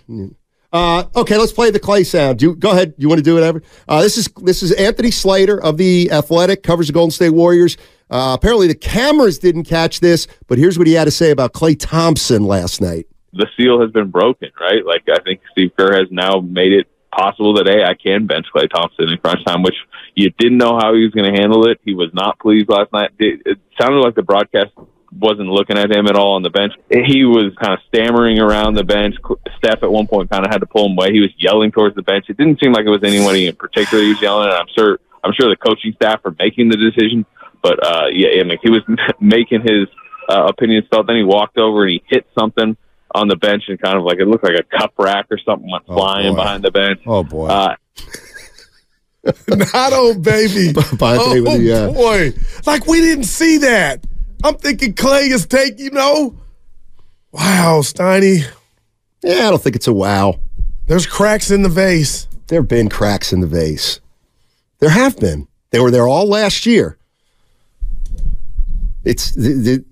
Uh, 0.73 1.05
okay, 1.17 1.39
let's 1.39 1.53
play 1.53 1.71
the 1.71 1.81
Klay 1.81 2.05
sound. 2.05 2.43
You, 2.43 2.55
go 2.55 2.73
ahead. 2.73 2.93
You 2.99 3.09
want 3.09 3.19
to 3.21 3.23
do 3.25 3.35
whatever? 3.35 3.63
Uh, 3.89 4.03
this 4.03 4.19
is 4.19 4.29
this 4.43 4.63
is 4.63 4.73
Anthony 4.73 5.11
Slater 5.11 5.59
of 5.63 5.79
the 5.79 6.11
Athletic, 6.13 6.63
covers 6.63 6.89
the 6.89 6.93
Golden 6.93 7.11
State 7.11 7.31
Warriors. 7.31 7.79
Uh, 8.11 8.37
apparently, 8.39 8.67
the 8.67 8.75
cameras 8.75 9.39
didn't 9.39 9.65
catch 9.65 10.01
this, 10.01 10.27
but 10.47 10.59
here's 10.59 10.77
what 10.77 10.87
he 10.87 10.93
had 10.93 11.05
to 11.05 11.11
say 11.11 11.31
about 11.31 11.55
Klay 11.55 11.75
Thompson 11.79 12.45
last 12.45 12.83
night. 12.83 13.07
The 13.33 13.47
seal 13.57 13.81
has 13.81 13.91
been 13.93 14.11
broken, 14.11 14.51
right? 14.61 14.85
Like 14.85 15.05
I 15.11 15.21
think 15.23 15.41
Steve 15.53 15.71
Kerr 15.79 15.95
has 15.97 16.09
now 16.11 16.41
made 16.41 16.73
it 16.73 16.87
possible 17.11 17.55
that 17.55 17.67
hey, 17.67 17.85
I 17.85 17.95
can 17.95 18.27
bench 18.27 18.47
Klay 18.55 18.69
Thompson 18.71 19.09
in 19.09 19.19
crunch 19.19 19.45
time, 19.45 19.63
which 19.63 19.77
you 20.15 20.31
didn't 20.39 20.59
know 20.59 20.79
how 20.79 20.95
he 20.95 21.03
was 21.05 21.13
going 21.13 21.33
to 21.33 21.41
handle 21.41 21.69
it. 21.69 21.81
He 21.85 21.95
was 21.95 22.11
not 22.13 22.39
pleased 22.39 22.69
last 22.69 22.93
night. 22.93 23.11
It, 23.19 23.43
it 23.47 23.59
sounded 23.81 24.01
like 24.01 24.15
the 24.15 24.23
broadcast 24.23 24.73
wasn't 25.13 25.49
looking 25.49 25.79
at 25.79 25.91
him 25.91 26.07
at 26.07 26.17
all 26.17 26.35
on 26.35 26.43
the 26.43 26.51
bench. 26.51 26.73
He 26.91 27.25
was 27.25 27.53
kind 27.61 27.73
of 27.73 27.81
stammering 27.89 28.39
around 28.39 28.75
the 28.75 28.85
bench. 28.85 29.15
Steph 29.57 29.83
at 29.83 29.91
one 29.91 30.07
point 30.07 30.31
kind 30.31 30.45
of 30.45 30.53
had 30.53 30.59
to 30.59 30.67
pull 30.67 30.87
him 30.87 30.93
away. 30.93 31.13
He 31.13 31.21
was 31.21 31.31
yelling 31.39 31.73
towards 31.73 31.95
the 31.97 32.03
bench. 32.03 32.27
It 32.29 32.37
didn't 32.37 32.61
seem 32.61 32.73
like 32.73 32.85
it 32.85 32.91
was 32.91 33.03
anybody 33.03 33.47
in 33.47 33.57
particular 33.57 34.03
he 34.03 34.11
was 34.11 34.23
yelling 34.23 34.49
at. 34.49 34.57
I'm 34.57 34.69
sure 34.77 34.99
I'm 35.25 35.33
sure 35.33 35.49
the 35.49 35.57
coaching 35.57 35.93
staff 35.95 36.21
are 36.25 36.35
making 36.39 36.69
the 36.69 36.77
decision, 36.77 37.27
but 37.63 37.85
uh, 37.85 38.07
yeah, 38.13 38.41
I 38.41 38.45
mean 38.45 38.59
he 38.63 38.71
was 38.71 38.83
making 39.21 39.63
his 39.63 39.89
uh, 40.29 40.47
opinions 40.47 40.87
felt. 40.91 41.07
Then 41.07 41.17
he 41.17 41.25
walked 41.25 41.59
over 41.59 41.83
and 41.83 41.93
he 41.93 42.03
hit 42.07 42.27
something 42.39 42.77
on 43.15 43.29
the 43.29 43.37
bench 43.37 43.65
and 43.69 43.81
kind 43.81 43.97
of 43.97 44.05
like 44.05 44.19
it 44.19 44.27
looked 44.27 44.45
like 44.45 44.59
a 44.59 44.79
cup 44.79 44.93
rack 44.99 45.27
or 45.31 45.39
something 45.39 45.71
went 45.71 45.85
oh, 45.89 45.97
flying 45.97 46.33
boy. 46.33 46.37
behind 46.37 46.65
the 46.65 46.71
bench. 46.71 47.01
Oh 47.07 47.23
boy. 47.23 47.49
Uh, 47.49 47.77
Not 49.49 49.93
old 49.93 50.23
baby. 50.23 50.73
oh 50.77 51.59
the, 51.59 51.73
uh... 51.73 51.93
boy! 51.93 52.33
Like 52.67 52.87
we 52.87 53.01
didn't 53.01 53.25
see 53.25 53.59
that. 53.59 54.07
I'm 54.45 54.57
thinking 54.57 54.95
Klay 54.95 55.31
is 55.31 55.47
taking, 55.47 55.87
you 55.87 55.91
know. 55.91 56.37
Wow, 57.33 57.81
Steiny. 57.83 58.47
Yeah, 59.23 59.49
I 59.49 59.51
don't 59.51 59.63
think 59.63 59.77
it's 59.77 59.89
a 59.89 59.93
wow. 59.93 60.41
There's 60.87 61.07
cracks 61.07 61.51
in 61.51 61.63
the 61.63 61.69
vase. 61.69 62.29
There 62.47 62.61
have 62.61 62.69
been 62.69 62.89
cracks 62.89 63.33
in 63.33 63.41
the 63.41 63.47
vase. 63.47 64.01
There 64.79 64.91
have 64.91 65.19
been. 65.19 65.49
They 65.71 65.81
were 65.81 65.91
there 65.91 66.07
all 66.07 66.27
last 66.27 66.65
year. 66.65 66.97
It's 69.05 69.33
the, 69.33 69.53
the, 69.55 69.85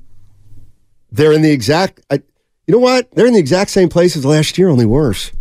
they're 1.10 1.32
in 1.32 1.42
the 1.42 1.50
exact. 1.50 2.00
I, 2.10 2.22
you 2.66 2.72
know 2.72 2.78
what? 2.78 3.10
They're 3.12 3.26
in 3.26 3.34
the 3.34 3.38
exact 3.38 3.70
same 3.70 3.88
place 3.88 4.16
as 4.16 4.24
last 4.24 4.58
year, 4.58 4.68
only 4.68 4.86
worse. 4.86 5.32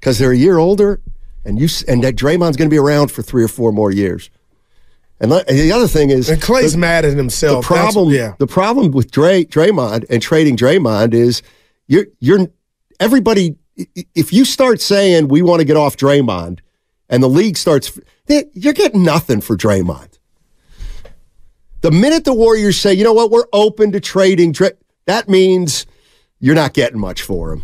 Because 0.00 0.18
they're 0.18 0.32
a 0.32 0.36
year 0.36 0.58
older, 0.58 1.00
and 1.44 1.58
you 1.58 1.68
and 1.88 2.02
that 2.04 2.16
Draymond's 2.16 2.56
going 2.56 2.68
to 2.68 2.74
be 2.74 2.78
around 2.78 3.10
for 3.10 3.22
three 3.22 3.42
or 3.42 3.48
four 3.48 3.72
more 3.72 3.90
years. 3.90 4.30
And 5.20 5.30
the 5.30 5.72
other 5.72 5.86
thing 5.86 6.10
is, 6.10 6.28
and 6.28 6.42
Klay's 6.42 6.72
the, 6.72 6.78
mad 6.78 7.04
at 7.04 7.16
himself. 7.16 7.64
The 7.64 7.74
problem, 7.74 8.10
yeah. 8.10 8.34
the 8.38 8.46
problem 8.46 8.90
with 8.90 9.10
Dray, 9.10 9.44
Draymond 9.44 10.04
and 10.10 10.20
trading 10.20 10.56
Draymond 10.56 11.14
is 11.14 11.42
you're 11.86 12.06
you're 12.20 12.48
everybody. 13.00 13.56
If 14.14 14.32
you 14.32 14.44
start 14.44 14.80
saying 14.80 15.28
we 15.28 15.42
want 15.42 15.60
to 15.60 15.64
get 15.64 15.76
off 15.76 15.96
Draymond, 15.96 16.60
and 17.08 17.22
the 17.22 17.28
league 17.28 17.56
starts, 17.56 17.98
you're 18.26 18.72
getting 18.72 19.02
nothing 19.02 19.40
for 19.40 19.56
Draymond. 19.56 20.18
The 21.80 21.90
minute 21.90 22.24
the 22.24 22.34
Warriors 22.34 22.80
say, 22.80 22.94
you 22.94 23.04
know 23.04 23.12
what, 23.12 23.30
we're 23.30 23.46
open 23.52 23.92
to 23.92 24.00
trading, 24.00 24.54
that 25.06 25.28
means 25.28 25.86
you're 26.44 26.54
not 26.54 26.74
getting 26.74 26.98
much 26.98 27.22
for 27.22 27.52
him. 27.52 27.62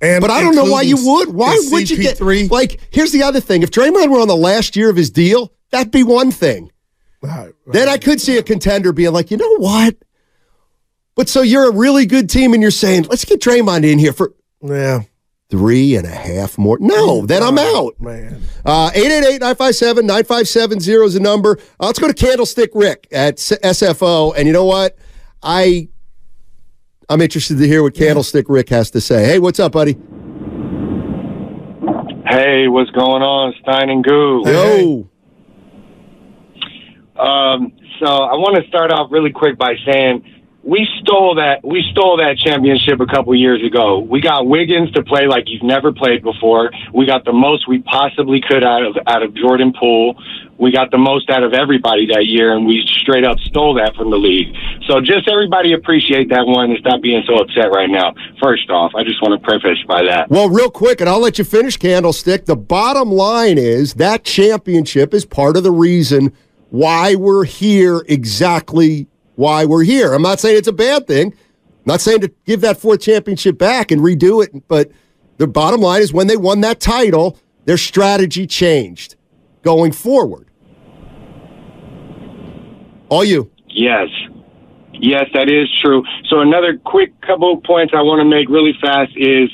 And 0.00 0.20
but 0.22 0.30
I 0.30 0.40
don't 0.40 0.54
know 0.54 0.64
why 0.64 0.82
you 0.82 0.96
would. 0.96 1.28
Why 1.34 1.58
would 1.70 1.90
you 1.90 1.98
get 1.98 2.18
CP3. 2.18 2.50
like? 2.50 2.80
Here's 2.90 3.12
the 3.12 3.22
other 3.22 3.40
thing: 3.40 3.62
if 3.62 3.70
Draymond 3.70 4.10
were 4.10 4.20
on 4.20 4.28
the 4.28 4.36
last 4.36 4.76
year 4.76 4.88
of 4.88 4.96
his 4.96 5.10
deal, 5.10 5.52
that'd 5.70 5.92
be 5.92 6.02
one 6.02 6.30
thing. 6.30 6.70
Right, 7.22 7.52
Then 7.66 7.86
I 7.88 7.98
could 7.98 8.18
see 8.20 8.38
a 8.38 8.42
contender 8.42 8.92
being 8.94 9.12
like, 9.12 9.30
you 9.30 9.36
know 9.36 9.56
what? 9.58 9.94
But 11.16 11.28
so 11.28 11.42
you're 11.42 11.68
a 11.68 11.72
really 11.72 12.06
good 12.06 12.30
team, 12.30 12.54
and 12.54 12.62
you're 12.62 12.70
saying, 12.70 13.04
let's 13.10 13.26
get 13.26 13.42
Draymond 13.42 13.84
in 13.84 13.98
here 13.98 14.14
for 14.14 14.32
Yeah. 14.62 15.02
three 15.50 15.96
and 15.96 16.06
a 16.06 16.10
half 16.10 16.56
more. 16.56 16.78
No, 16.80 17.26
then 17.26 17.42
I'm 17.42 17.58
out. 17.58 18.00
Man. 18.00 18.40
Uh, 18.64 18.90
888-957-9570 18.94 21.04
is 21.06 21.14
the 21.14 21.20
number. 21.20 21.58
Uh, 21.78 21.86
let's 21.86 21.98
go 21.98 22.08
to 22.08 22.14
Candlestick 22.14 22.70
Rick 22.74 23.06
at 23.12 23.34
S- 23.34 23.52
SFO. 23.62 24.32
And 24.36 24.46
you 24.46 24.52
know 24.54 24.64
what? 24.64 24.96
I 25.42 25.88
I'm 27.10 27.20
interested 27.20 27.58
to 27.58 27.66
hear 27.66 27.82
what 27.82 27.94
Candlestick 27.94 28.48
Rick 28.48 28.68
has 28.68 28.92
to 28.92 29.00
say. 29.00 29.24
Hey, 29.24 29.40
what's 29.40 29.58
up, 29.58 29.72
buddy? 29.72 29.94
Hey, 32.24 32.68
what's 32.68 32.90
going 32.92 33.20
on, 33.20 33.52
Stein 33.62 33.90
and 33.90 34.04
Goo? 34.04 34.42
Yo. 34.46 35.10
Um, 37.20 37.72
so 37.98 38.06
I 38.06 38.34
want 38.34 38.62
to 38.62 38.68
start 38.68 38.92
off 38.92 39.10
really 39.10 39.32
quick 39.32 39.58
by 39.58 39.74
saying 39.90 40.39
we 40.62 40.86
stole 41.00 41.36
that 41.36 41.64
we 41.64 41.82
stole 41.90 42.18
that 42.18 42.36
championship 42.36 43.00
a 43.00 43.06
couple 43.06 43.34
years 43.34 43.64
ago. 43.64 43.98
We 43.98 44.20
got 44.20 44.46
Wiggins 44.46 44.92
to 44.92 45.02
play 45.02 45.26
like 45.26 45.44
he's 45.46 45.62
never 45.62 45.92
played 45.92 46.22
before. 46.22 46.70
We 46.92 47.06
got 47.06 47.24
the 47.24 47.32
most 47.32 47.66
we 47.66 47.80
possibly 47.80 48.42
could 48.46 48.62
out 48.62 48.82
of 48.84 48.96
out 49.06 49.22
of 49.22 49.34
Jordan 49.34 49.72
Poole. 49.78 50.20
We 50.58 50.70
got 50.70 50.90
the 50.90 50.98
most 50.98 51.30
out 51.30 51.42
of 51.42 51.54
everybody 51.54 52.06
that 52.12 52.26
year, 52.26 52.54
and 52.54 52.66
we 52.66 52.84
straight 52.86 53.24
up 53.24 53.38
stole 53.40 53.74
that 53.74 53.96
from 53.96 54.10
the 54.10 54.18
league. 54.18 54.54
So 54.86 55.00
just 55.00 55.26
everybody 55.28 55.72
appreciate 55.72 56.28
that 56.28 56.46
one 56.46 56.70
and 56.70 56.78
stop 56.80 57.00
being 57.00 57.22
so 57.26 57.36
upset 57.36 57.72
right 57.72 57.88
now. 57.88 58.12
First 58.42 58.68
off, 58.68 58.92
I 58.94 59.02
just 59.02 59.22
want 59.22 59.40
to 59.40 59.46
preface 59.46 59.78
by 59.88 60.02
that. 60.02 60.28
Well, 60.28 60.50
real 60.50 60.70
quick, 60.70 61.00
and 61.00 61.08
I'll 61.08 61.20
let 61.20 61.38
you 61.38 61.44
finish, 61.44 61.78
Candlestick. 61.78 62.44
The 62.44 62.56
bottom 62.56 63.10
line 63.10 63.56
is 63.56 63.94
that 63.94 64.24
championship 64.24 65.14
is 65.14 65.24
part 65.24 65.56
of 65.56 65.62
the 65.62 65.70
reason 65.70 66.34
why 66.68 67.14
we're 67.14 67.44
here, 67.44 68.04
exactly 68.06 69.08
why 69.40 69.64
we're 69.64 69.82
here. 69.82 70.12
I'm 70.12 70.20
not 70.20 70.38
saying 70.38 70.58
it's 70.58 70.68
a 70.68 70.72
bad 70.72 71.06
thing. 71.06 71.28
I'm 71.28 71.86
not 71.86 72.02
saying 72.02 72.20
to 72.20 72.28
give 72.44 72.60
that 72.60 72.76
fourth 72.76 73.00
championship 73.00 73.56
back 73.56 73.90
and 73.90 74.02
redo 74.02 74.44
it, 74.44 74.68
but 74.68 74.92
the 75.38 75.46
bottom 75.46 75.80
line 75.80 76.02
is 76.02 76.12
when 76.12 76.26
they 76.26 76.36
won 76.36 76.60
that 76.60 76.78
title, 76.78 77.38
their 77.64 77.78
strategy 77.78 78.46
changed 78.46 79.16
going 79.62 79.92
forward. 79.92 80.50
All 83.08 83.24
you. 83.24 83.50
Yes. 83.66 84.08
Yes, 84.92 85.24
that 85.32 85.48
is 85.48 85.68
true. 85.82 86.04
So 86.28 86.40
another 86.40 86.76
quick 86.76 87.18
couple 87.22 87.54
of 87.54 87.62
points 87.64 87.94
I 87.96 88.02
want 88.02 88.20
to 88.20 88.26
make 88.26 88.50
really 88.50 88.74
fast 88.78 89.12
is 89.16 89.48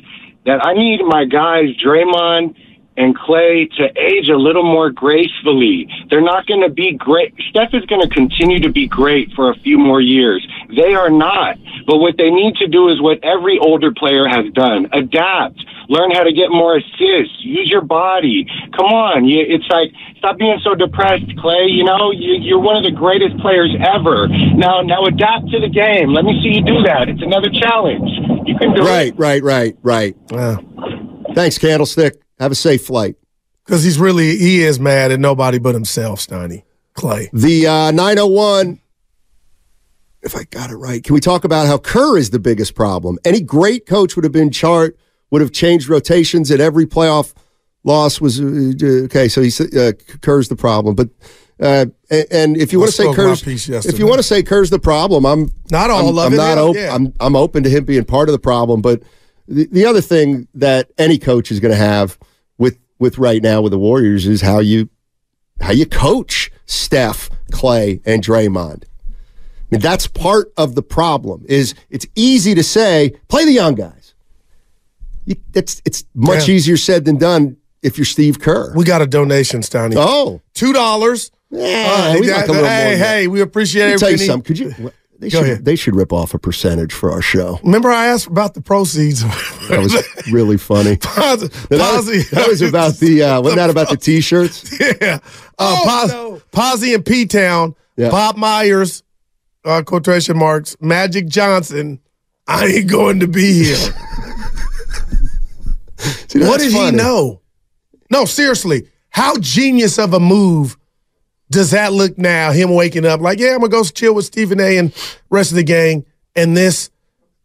that 0.46 0.66
I 0.66 0.74
need 0.74 1.00
my 1.06 1.24
guys, 1.24 1.66
Draymond 1.76 2.56
and 2.96 3.16
Klay, 3.16 3.70
to 3.76 3.84
age 4.00 4.28
a 4.28 4.36
little 4.36 4.64
more 4.64 4.90
gracefully. 4.90 5.88
They're 6.10 6.20
not 6.20 6.46
going 6.46 6.62
to 6.62 6.70
be 6.70 6.92
great. 6.92 7.34
Steph 7.50 7.74
is 7.74 7.84
going 7.86 8.02
to 8.02 8.08
continue 8.08 8.60
to 8.60 8.70
be 8.70 8.86
great 8.88 9.32
for 9.34 9.50
a 9.50 9.54
few 9.60 9.78
more 9.78 10.00
years. 10.00 10.46
They 10.74 10.94
are 10.94 11.10
not. 11.10 11.56
But 11.86 11.98
what 11.98 12.16
they 12.16 12.30
need 12.30 12.56
to 12.56 12.66
do 12.66 12.88
is 12.88 13.00
what 13.00 13.22
every 13.22 13.58
older 13.58 13.92
player 13.92 14.26
has 14.26 14.52
done. 14.54 14.88
Adapt. 14.92 15.62
Learn 15.88 16.10
how 16.10 16.24
to 16.24 16.32
get 16.32 16.50
more 16.50 16.76
assists. 16.76 17.36
Use 17.38 17.70
your 17.70 17.82
body. 17.82 18.44
Come 18.76 18.86
on. 18.86 19.24
It's 19.28 19.68
like, 19.70 19.92
stop 20.18 20.36
being 20.36 20.58
so 20.64 20.74
depressed, 20.74 21.26
Klay. 21.38 21.70
You 21.70 21.84
know, 21.84 22.10
you, 22.10 22.34
you're 22.40 22.58
one 22.58 22.76
of 22.76 22.82
the 22.82 22.90
greatest 22.90 23.38
players 23.38 23.72
ever. 23.78 24.26
Now, 24.26 24.80
now 24.80 25.04
adapt 25.04 25.48
to 25.50 25.60
the 25.60 25.68
game. 25.68 26.12
Let 26.12 26.24
me 26.24 26.40
see 26.42 26.58
you 26.58 26.64
do 26.64 26.82
that. 26.82 27.08
It's 27.08 27.22
another 27.22 27.50
challenge. 27.50 28.10
You 28.48 28.58
can 28.58 28.74
do 28.74 28.82
it. 28.82 28.84
Right, 28.84 29.16
right, 29.16 29.42
right, 29.44 29.76
right. 29.82 30.16
Uh, 30.32 30.56
thanks, 31.34 31.56
Candlestick. 31.58 32.20
Have 32.38 32.52
a 32.52 32.56
safe 32.56 32.84
flight. 32.84 33.16
Because 33.64 33.82
he's 33.82 33.98
really, 33.98 34.36
he 34.36 34.62
is 34.62 34.78
mad 34.78 35.10
at 35.10 35.18
nobody 35.18 35.58
but 35.58 35.74
himself, 35.74 36.20
Steiny. 36.20 36.62
Klay. 36.94 37.28
The 37.32 37.66
uh, 37.66 37.90
901, 37.90 38.80
if 40.22 40.36
I 40.36 40.44
got 40.44 40.70
it 40.70 40.76
right, 40.76 41.02
can 41.02 41.14
we 41.14 41.20
talk 41.20 41.44
about 41.44 41.66
how 41.66 41.78
Kerr 41.78 42.16
is 42.16 42.30
the 42.30 42.38
biggest 42.38 42.74
problem? 42.74 43.18
Any 43.24 43.40
great 43.40 43.86
coach 43.86 44.16
would 44.16 44.24
have 44.24 44.32
been 44.32 44.50
chart, 44.50 44.96
would 45.30 45.40
have 45.40 45.52
changed 45.52 45.88
rotations 45.88 46.50
at 46.50 46.60
every 46.60 46.86
playoff 46.86 47.34
loss 47.84 48.20
was 48.20 48.40
uh, 48.40 48.72
okay. 49.04 49.28
So 49.28 49.40
he's 49.42 49.60
uh, 49.60 49.92
Kerr's 50.20 50.48
the 50.48 50.56
problem, 50.56 50.94
but 50.94 51.08
uh, 51.60 51.86
and, 52.10 52.26
and 52.30 52.56
if 52.56 52.72
you 52.72 52.80
want 52.80 52.90
to 52.90 52.96
say 52.96 53.12
Kerr's, 53.14 53.46
if 53.86 53.98
you 53.98 54.06
want 54.06 54.18
to 54.18 54.22
say 54.24 54.42
Kerr's 54.42 54.70
the 54.70 54.78
problem, 54.78 55.24
I'm 55.24 55.50
Not 55.70 55.90
all 55.90 56.08
I'm, 56.08 56.18
of 56.18 56.18
I'm 56.26 56.32
it, 56.34 56.36
not 56.36 56.58
open. 56.58 56.82
yeah. 56.82 56.94
I'm 56.94 57.12
I'm 57.20 57.36
open 57.36 57.62
to 57.62 57.70
him 57.70 57.84
being 57.84 58.04
part 58.04 58.28
of 58.28 58.32
the 58.32 58.38
problem, 58.38 58.82
but 58.82 59.02
the, 59.48 59.66
the 59.70 59.84
other 59.86 60.00
thing 60.00 60.48
that 60.54 60.90
any 60.98 61.18
coach 61.18 61.50
is 61.50 61.60
going 61.60 61.72
to 61.72 61.78
have 61.78 62.18
with 62.58 62.78
with 62.98 63.18
right 63.18 63.42
now 63.42 63.60
with 63.60 63.72
the 63.72 63.78
Warriors 63.78 64.26
is 64.26 64.40
how 64.40 64.58
you 64.58 64.88
how 65.60 65.72
you 65.72 65.86
coach 65.86 66.50
Steph, 66.66 67.30
Klay, 67.52 68.00
and 68.04 68.22
Draymond. 68.22 68.84
I 68.84 69.68
mean, 69.70 69.80
that's 69.80 70.06
part 70.06 70.52
of 70.56 70.74
the 70.74 70.82
problem. 70.82 71.44
Is 71.48 71.74
it's 71.90 72.06
easy 72.14 72.54
to 72.54 72.62
say 72.62 73.14
play 73.28 73.44
the 73.44 73.52
young 73.52 73.74
guys. 73.74 74.14
You, 75.24 75.36
that's 75.52 75.82
it's 75.84 76.04
much 76.14 76.48
Yeah. 76.48 76.54
easier 76.54 76.76
said 76.76 77.04
than 77.04 77.16
done 77.16 77.56
if 77.82 77.98
you're 77.98 78.04
Steve 78.04 78.40
Kerr. 78.40 78.72
We 78.76 78.84
got 78.84 79.02
a 79.02 79.06
donation, 79.06 79.60
Steiny. 79.62 79.94
Oh, 79.96 80.40
two 80.54 80.72
dollars. 80.72 81.30
Yeah, 81.50 82.18
we 82.18 82.30
uh, 82.30 82.36
like 82.36 82.48
a 82.48 82.52
little 82.52 82.62
more 82.62 82.70
hey, 82.70 82.96
hey, 82.96 83.26
we 83.28 83.40
appreciate 83.40 83.92
me 83.92 83.98
tell 83.98 84.10
you 84.10 84.18
something. 84.18 84.42
Could 84.42 84.58
you? 84.58 84.92
They 85.18 85.30
Go 85.30 85.38
should, 85.38 85.44
ahead. 85.50 85.64
they 85.64 85.76
should 85.76 85.94
rip 85.96 86.12
off 86.12 86.34
a 86.34 86.38
percentage 86.38 86.92
for 86.92 87.10
our 87.10 87.22
show. 87.22 87.58
Remember, 87.64 87.90
I 87.90 88.06
asked 88.08 88.26
about 88.26 88.52
the 88.54 88.60
proceeds. 88.60 89.22
That 89.68 89.80
was 89.82 90.30
really 90.30 90.58
funny. 90.58 90.96
Posi- 90.96 91.50
that, 91.68 91.96
was, 91.96 92.30
that 92.30 92.48
was 92.48 92.60
about 92.68 92.94
the 92.96 93.22
uh, 93.22 93.40
wasn't 93.40 93.56
that 93.56 93.70
about 93.70 93.88
the 93.88 93.96
t-shirts? 93.96 94.78
yeah. 95.00 95.18
Uh, 95.58 96.06
Pos- 96.08 96.42
Posy 96.52 96.92
and 96.94 97.04
P 97.04 97.24
Town, 97.26 97.74
Yeah. 97.96 98.10
Bob 98.10 98.36
Myers, 98.36 99.02
uh, 99.64 99.82
quotation 99.86 100.36
marks, 100.36 100.76
Magic 100.80 101.28
Johnson. 101.28 102.00
I 102.46 102.66
ain't 102.66 102.90
going 102.90 103.20
to 103.20 103.26
be 103.26 103.64
here. 103.64 103.76
See, 105.98 106.40
what 106.40 106.60
that's 106.60 106.64
did 106.64 106.72
he 106.72 106.90
know? 106.92 107.40
No, 108.10 108.24
seriously. 108.24 108.88
How 109.08 109.36
genius 109.38 109.98
of 109.98 110.12
a 110.12 110.20
move 110.20 110.76
does 111.50 111.70
that 111.70 111.92
look 111.92 112.18
now? 112.18 112.52
Him 112.52 112.74
waking 112.74 113.06
up 113.06 113.20
like, 113.20 113.38
yeah, 113.38 113.50
I'm 113.50 113.60
gonna 113.60 113.68
go 113.68 113.84
chill 113.84 114.14
with 114.14 114.24
Stephen 114.24 114.60
A. 114.60 114.78
and 114.78 114.92
rest 115.30 115.50
of 115.52 115.56
the 115.56 115.62
gang. 115.62 116.04
And 116.34 116.56
this, 116.56 116.90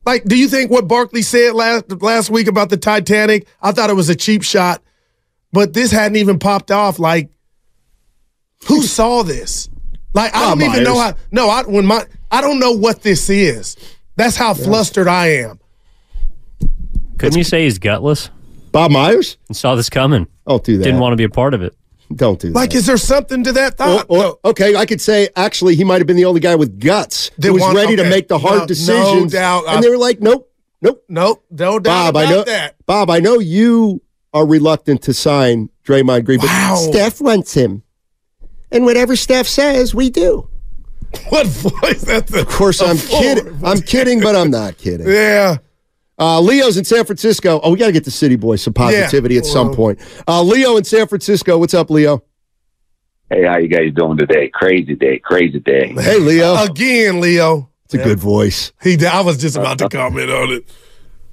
like, 0.05 0.23
do 0.25 0.37
you 0.37 0.47
think 0.47 0.71
what 0.71 0.87
Barkley 0.87 1.21
said 1.21 1.53
last 1.53 2.01
last 2.01 2.29
week 2.29 2.47
about 2.47 2.69
the 2.69 2.77
Titanic? 2.77 3.47
I 3.61 3.71
thought 3.71 3.89
it 3.89 3.95
was 3.95 4.09
a 4.09 4.15
cheap 4.15 4.43
shot, 4.43 4.81
but 5.51 5.73
this 5.73 5.91
hadn't 5.91 6.17
even 6.17 6.39
popped 6.39 6.71
off. 6.71 6.99
Like, 6.99 7.29
who 8.67 8.81
saw 8.81 9.23
this? 9.23 9.69
Like, 10.13 10.35
I 10.35 10.49
don't 10.49 10.61
even 10.61 10.83
know 10.83 10.99
how. 10.99 11.13
No, 11.31 11.49
I 11.49 11.63
when 11.63 11.85
my 11.85 12.05
I 12.31 12.41
don't 12.41 12.59
know 12.59 12.71
what 12.71 13.01
this 13.01 13.29
is. 13.29 13.77
That's 14.15 14.35
how 14.35 14.53
flustered 14.53 15.07
I 15.07 15.27
am. 15.27 15.59
Couldn't 17.17 17.37
you 17.37 17.43
say 17.43 17.63
he's 17.63 17.79
gutless? 17.79 18.29
Bob 18.71 18.91
Myers? 18.91 19.37
And 19.47 19.55
saw 19.55 19.75
this 19.75 19.89
coming. 19.89 20.27
Don't 20.47 20.63
do 20.63 20.77
that. 20.77 20.83
Didn't 20.83 20.99
want 20.99 21.13
to 21.13 21.17
be 21.17 21.23
a 21.23 21.29
part 21.29 21.53
of 21.53 21.61
it. 21.61 21.75
Don't 22.15 22.39
do 22.39 22.49
that. 22.49 22.55
Like, 22.55 22.73
is 22.75 22.85
there 22.85 22.97
something 22.97 23.43
to 23.43 23.51
that 23.53 23.77
thought? 23.77 24.05
Or- 24.09 24.25
or- 24.25 24.39
okay, 24.45 24.75
I 24.75 24.85
could 24.85 25.01
say 25.01 25.29
actually 25.35 25.75
he 25.75 25.83
might 25.83 25.99
have 25.99 26.07
been 26.07 26.17
the 26.17 26.25
only 26.25 26.39
guy 26.41 26.55
with 26.55 26.79
guts 26.79 27.31
That 27.37 27.53
was 27.53 27.61
want- 27.61 27.75
ready 27.75 27.95
to 27.95 28.03
make 28.03 28.27
the 28.27 28.37
hard 28.39 28.69
No- 28.87 29.17
no 29.19 29.25
doubt. 29.27 29.63
and 29.67 29.83
they 29.83 29.89
were 29.89 29.97
like, 29.97 30.21
nope, 30.21 30.51
nope, 30.81 31.03
nope, 31.09 31.43
no 31.49 31.79
doubt 31.79 31.83
Bob, 31.83 32.15
about 32.15 32.27
I 32.27 32.29
know, 32.31 32.43
that. 32.43 32.75
Bob, 32.85 33.09
I 33.09 33.19
know 33.19 33.39
you 33.39 34.01
are 34.33 34.45
reluctant 34.45 35.01
to 35.03 35.13
sign 35.13 35.69
Draymond 35.85 36.25
Green, 36.25 36.39
but 36.39 36.75
Steph 36.77 37.19
wants 37.21 37.53
him, 37.53 37.83
and 38.71 38.85
whatever 38.85 39.15
Steph 39.15 39.47
says, 39.47 39.93
we 39.95 40.09
do. 40.09 40.47
What 41.29 41.45
voice? 41.47 42.01
That's 42.03 42.33
Of 42.33 42.47
course, 42.47 42.81
I'm 42.81 42.97
kidding. 42.97 43.59
I'm 43.65 43.81
kidding, 43.81 44.21
but 44.21 44.33
I'm 44.35 44.49
not 44.49 44.77
kidding. 44.77 45.07
Yeah. 45.07 45.57
Uh, 46.21 46.39
Leo's 46.39 46.77
in 46.77 46.85
San 46.85 47.03
Francisco. 47.03 47.59
Oh, 47.63 47.71
we 47.71 47.79
got 47.79 47.87
to 47.87 47.91
get 47.91 48.05
the 48.05 48.11
City 48.11 48.35
Boy 48.35 48.55
some 48.55 48.73
positivity 48.73 49.37
at 49.37 49.45
some 49.45 49.73
point. 49.73 49.99
Uh, 50.27 50.43
Leo 50.43 50.77
in 50.77 50.83
San 50.83 51.07
Francisco. 51.07 51.57
What's 51.57 51.73
up, 51.73 51.89
Leo? 51.89 52.23
Hey, 53.31 53.43
how 53.43 53.57
you 53.57 53.67
guys 53.67 53.91
doing 53.95 54.17
today? 54.17 54.49
Crazy 54.53 54.93
day, 54.93 55.17
crazy 55.17 55.59
day. 55.59 55.93
Hey, 55.97 56.19
Leo. 56.19 56.55
Again, 56.63 57.21
Leo. 57.21 57.71
It's 57.85 57.95
a 57.95 57.97
good 57.97 58.19
voice. 58.19 58.71
He. 58.83 59.03
I 59.03 59.21
was 59.21 59.37
just 59.37 59.57
about 59.57 59.79
to 59.79 59.89
comment 59.89 60.29
on 60.29 60.51
it. 60.51 60.69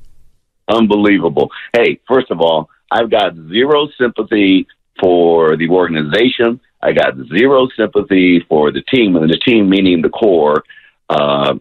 Unbelievable. 0.69 1.51
Hey, 1.77 2.01
first 2.09 2.31
of 2.31 2.41
all, 2.41 2.71
I've 2.91 3.11
got 3.11 3.35
zero 3.35 3.89
sympathy 4.01 4.67
for 5.01 5.57
the 5.57 5.69
organization. 5.69 6.61
I 6.83 6.93
got 6.93 7.15
zero 7.37 7.69
sympathy 7.77 8.41
for 8.49 8.73
the 8.73 8.83
team, 8.83 9.17
and 9.17 9.29
the 9.29 9.39
team 9.39 9.69
meaning 9.69 10.01
the 10.01 10.09
core, 10.09 10.65
uh, 11.09 11.55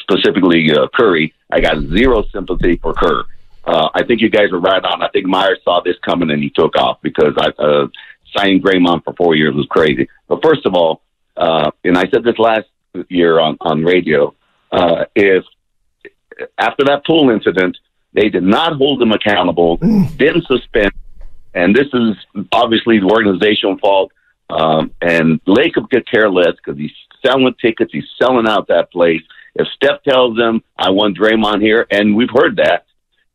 specifically 0.00 0.70
uh, 0.72 0.88
Curry. 0.94 1.32
I 1.50 1.60
got 1.60 1.76
zero 1.96 2.24
sympathy 2.32 2.76
for 2.76 2.94
Kerr. 2.94 3.24
Uh, 3.64 3.88
I 3.94 4.04
think 4.04 4.20
you 4.20 4.30
guys 4.30 4.50
are 4.52 4.58
right 4.60 4.84
on. 4.84 5.02
I 5.02 5.08
think 5.08 5.26
Myers 5.26 5.58
saw 5.64 5.80
this 5.80 5.96
coming 6.04 6.30
and 6.30 6.42
he 6.42 6.50
took 6.50 6.76
off 6.76 6.98
because 7.02 7.34
I, 7.38 7.48
uh, 7.62 7.86
signing 8.36 8.60
Draymond 8.60 9.04
for 9.04 9.14
four 9.14 9.34
years 9.34 9.54
was 9.54 9.66
crazy. 9.70 10.08
But 10.28 10.42
first 10.42 10.66
of 10.66 10.74
all, 10.74 11.02
uh, 11.36 11.70
and 11.82 11.96
I 11.96 12.04
said 12.10 12.24
this 12.24 12.38
last 12.38 12.66
year 13.08 13.38
on, 13.40 13.56
on 13.60 13.84
radio, 13.84 14.34
uh, 14.70 15.04
if 15.14 15.44
after 16.58 16.84
that 16.84 17.06
Poole 17.06 17.30
incident, 17.30 17.76
They 18.14 18.28
did 18.28 18.44
not 18.44 18.76
hold 18.76 19.02
him 19.02 19.12
accountable, 19.12 19.76
didn't 19.76 20.46
suspend, 20.46 20.92
and 21.52 21.74
this 21.74 21.88
is 21.92 22.14
obviously 22.52 23.00
the 23.00 23.06
organizational 23.06 23.76
fault. 23.78 24.12
Um, 24.48 24.92
and 25.02 25.44
Lacob 25.46 25.90
could 25.90 26.08
care 26.08 26.30
less 26.30 26.54
because 26.56 26.78
he's 26.78 26.92
selling 27.24 27.54
tickets, 27.60 27.92
he's 27.92 28.08
selling 28.20 28.48
out 28.48 28.68
that 28.68 28.90
place. 28.90 29.22
If 29.54 29.68
Steph 29.68 30.02
tells 30.02 30.36
them, 30.36 30.62
I 30.76 30.90
want 30.90 31.16
Draymond 31.16 31.62
here, 31.62 31.86
and 31.90 32.16
we've 32.16 32.30
heard 32.34 32.56
that, 32.56 32.86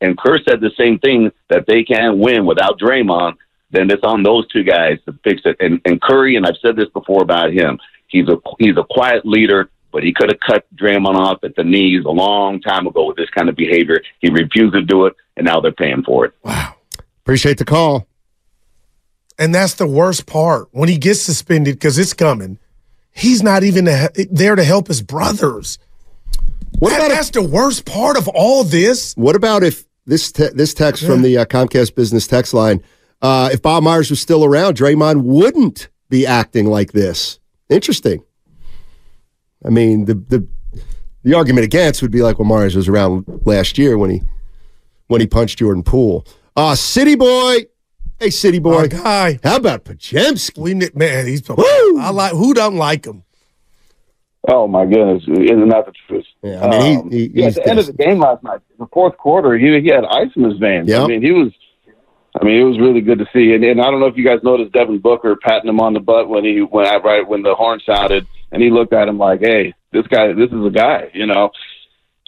and 0.01 0.17
Kerr 0.17 0.39
said 0.47 0.61
the 0.61 0.71
same 0.77 0.99
thing 0.99 1.31
that 1.49 1.65
they 1.67 1.83
can't 1.83 2.17
win 2.17 2.45
without 2.45 2.79
Draymond, 2.79 3.35
then 3.71 3.89
it's 3.91 4.03
on 4.03 4.23
those 4.23 4.47
two 4.47 4.63
guys 4.63 4.97
to 5.05 5.13
fix 5.23 5.41
it. 5.45 5.57
And, 5.59 5.81
and 5.85 6.01
Curry, 6.01 6.35
and 6.35 6.45
I've 6.45 6.57
said 6.61 6.75
this 6.75 6.89
before 6.89 7.21
about 7.21 7.51
him, 7.51 7.79
he's 8.07 8.27
a 8.27 8.37
he's 8.57 8.77
a 8.77 8.83
quiet 8.89 9.25
leader, 9.25 9.69
but 9.91 10.03
he 10.03 10.13
could 10.13 10.29
have 10.29 10.39
cut 10.39 10.65
Draymond 10.75 11.15
off 11.15 11.43
at 11.43 11.55
the 11.55 11.63
knees 11.63 12.03
a 12.05 12.09
long 12.09 12.61
time 12.61 12.87
ago 12.87 13.05
with 13.05 13.17
this 13.17 13.29
kind 13.29 13.49
of 13.49 13.55
behavior. 13.55 14.01
He 14.19 14.29
refused 14.29 14.73
to 14.73 14.81
do 14.81 15.05
it, 15.05 15.15
and 15.37 15.45
now 15.45 15.59
they're 15.59 15.71
paying 15.71 16.03
for 16.03 16.25
it. 16.25 16.33
Wow, 16.43 16.75
appreciate 17.19 17.57
the 17.57 17.65
call. 17.65 18.07
And 19.37 19.55
that's 19.55 19.75
the 19.75 19.87
worst 19.87 20.25
part 20.25 20.67
when 20.71 20.89
he 20.89 20.97
gets 20.97 21.21
suspended 21.21 21.75
because 21.75 21.97
it's 21.97 22.13
coming. 22.13 22.59
He's 23.11 23.43
not 23.43 23.63
even 23.63 23.85
there 24.31 24.55
to 24.55 24.63
help 24.63 24.87
his 24.87 25.01
brothers. 25.01 25.77
What 26.79 26.91
That- 26.91 27.09
that's 27.09 27.29
the 27.31 27.41
worst 27.41 27.85
part 27.85 28.17
of 28.17 28.27
all 28.29 28.63
this. 28.63 29.13
What 29.15 29.35
about 29.35 29.63
if 29.63 29.85
this 30.05 30.31
te- 30.31 30.49
this 30.53 30.73
text 30.73 31.03
from 31.05 31.21
the 31.21 31.37
uh, 31.39 31.45
Comcast 31.45 31.95
business 31.95 32.25
text 32.27 32.53
line? 32.53 32.81
Uh, 33.21 33.49
if 33.51 33.61
Bob 33.61 33.83
Myers 33.83 34.09
was 34.09 34.21
still 34.21 34.45
around, 34.45 34.77
Draymond 34.77 35.23
wouldn't 35.23 35.89
be 36.09 36.25
acting 36.25 36.67
like 36.67 36.93
this. 36.93 37.37
Interesting. 37.69 38.23
I 39.65 39.69
mean, 39.69 40.05
the 40.05 40.13
the 40.15 40.47
the 41.23 41.33
argument 41.33 41.65
against 41.65 42.01
would 42.01 42.11
be 42.11 42.21
like 42.21 42.39
when 42.39 42.47
Myers 42.47 42.75
was 42.75 42.87
around 42.87 43.25
last 43.45 43.77
year 43.77 43.97
when 43.97 44.09
he 44.09 44.21
when 45.07 45.19
he 45.19 45.27
punched 45.27 45.59
Jordan 45.59 45.83
Poole. 45.83 46.25
Uh 46.55 46.75
City 46.75 47.15
Boy, 47.15 47.65
hey 48.19 48.29
City 48.29 48.59
Boy, 48.59 48.75
Our 48.75 48.87
guy. 48.87 49.39
How 49.43 49.57
about 49.57 49.85
Podziemski? 49.85 50.57
We 50.57 50.73
ne- 50.73 50.89
man, 50.93 51.27
he's 51.27 51.43
I 51.49 52.09
like 52.11 52.33
who 52.33 52.53
don't 52.53 52.75
like 52.75 53.05
him. 53.05 53.23
Oh 54.47 54.67
my 54.67 54.85
goodness, 54.85 55.23
isn't 55.27 55.69
that 55.69 55.85
the 55.85 55.93
truth? 56.07 56.25
Yeah, 56.41 56.65
I 56.65 56.69
mean, 56.69 56.99
Um, 56.99 57.11
he, 57.11 57.17
he 57.17 57.25
yeah, 57.33 57.45
he's 57.45 57.57
at 57.57 57.63
the 57.63 57.69
end 57.69 57.79
of 57.79 57.85
the 57.87 57.93
game 57.93 58.19
last 58.19 58.41
night, 58.43 58.61
the 58.77 58.87
fourth 58.93 59.17
quarter, 59.17 59.57
he 59.57 59.79
he 59.81 59.87
had 59.89 60.05
ice 60.05 60.31
in 60.35 60.43
his 60.43 60.57
veins. 60.57 60.87
Yeah. 60.89 61.03
I 61.03 61.07
mean, 61.07 61.21
he 61.21 61.31
was. 61.31 61.51
I 62.39 62.45
mean, 62.45 62.61
it 62.61 62.63
was 62.63 62.79
really 62.79 63.01
good 63.01 63.17
to 63.19 63.25
see. 63.33 63.53
And, 63.53 63.63
and 63.63 63.81
I 63.81 63.89
don't 63.89 63.99
know 63.99 64.05
if 64.05 64.15
you 64.15 64.23
guys 64.23 64.37
noticed 64.43 64.71
Devin 64.71 64.99
Booker 64.99 65.35
patting 65.41 65.67
him 65.67 65.79
on 65.79 65.93
the 65.93 65.99
butt 65.99 66.29
when 66.29 66.45
he 66.45 66.59
when 66.59 66.85
I 66.85 66.97
right 66.97 67.27
when 67.27 67.41
the 67.41 67.55
horn 67.55 67.81
sounded, 67.85 68.27
and 68.51 68.61
he 68.61 68.69
looked 68.69 68.93
at 68.93 69.07
him 69.07 69.17
like, 69.17 69.39
"Hey, 69.41 69.73
this 69.91 70.05
guy, 70.07 70.31
this 70.33 70.49
is 70.51 70.65
a 70.65 70.69
guy." 70.69 71.09
You 71.13 71.25
know, 71.25 71.49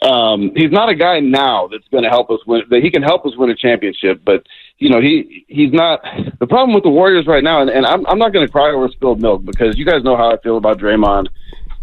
um, 0.01 0.51
he's 0.55 0.71
not 0.71 0.89
a 0.89 0.95
guy 0.95 1.19
now 1.19 1.67
that's 1.67 1.87
going 1.91 2.03
to 2.03 2.09
help 2.09 2.31
us 2.31 2.39
win. 2.47 2.63
That 2.69 2.81
he 2.81 2.89
can 2.89 3.03
help 3.03 3.25
us 3.25 3.37
win 3.37 3.51
a 3.51 3.55
championship, 3.55 4.21
but 4.25 4.43
you 4.81 4.89
know, 4.89 4.99
he 4.99 5.45
he's 5.47 5.71
not. 5.71 6.01
The 6.39 6.47
problem 6.47 6.73
with 6.73 6.83
the 6.83 6.89
Warriors 6.89 7.27
right 7.27 7.43
now, 7.43 7.61
and, 7.61 7.69
and 7.69 7.85
I'm 7.85 8.05
I'm 8.07 8.17
not 8.17 8.33
going 8.33 8.45
to 8.45 8.51
cry 8.51 8.69
over 8.71 8.87
spilled 8.89 9.21
milk 9.21 9.45
because 9.45 9.77
you 9.77 9.85
guys 9.85 10.03
know 10.03 10.17
how 10.17 10.31
I 10.31 10.37
feel 10.41 10.57
about 10.57 10.77
Draymond 10.79 11.27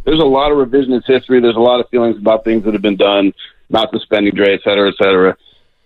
there's 0.05 0.21
a 0.21 0.25
lot 0.25 0.51
of 0.51 0.57
revisionist 0.57 1.05
history. 1.07 1.39
There's 1.39 1.57
a 1.57 1.61
lot 1.61 1.81
of 1.81 1.89
feelings 1.91 2.17
about 2.17 2.43
things 2.43 2.65
that 2.65 2.73
have 2.73 2.81
been 2.81 2.97
done, 2.97 3.35
not 3.69 3.91
suspending 3.93 4.35
Dre, 4.35 4.55
et 4.55 4.61
cetera, 4.65 4.89
et 4.89 4.95
cetera. 4.97 5.37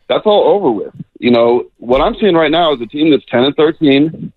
That's 0.09 0.25
all 0.27 0.45
over 0.55 0.71
with. 0.71 0.95
You 1.19 1.33
know, 1.33 1.65
what 1.79 2.01
I'm 2.01 2.15
seeing 2.21 2.35
right 2.37 2.51
now 2.51 2.73
is 2.73 2.81
a 2.81 2.87
team 2.87 3.11
that's 3.11 3.25
10 3.27 3.43
and 3.43 3.57
13. 3.57 4.33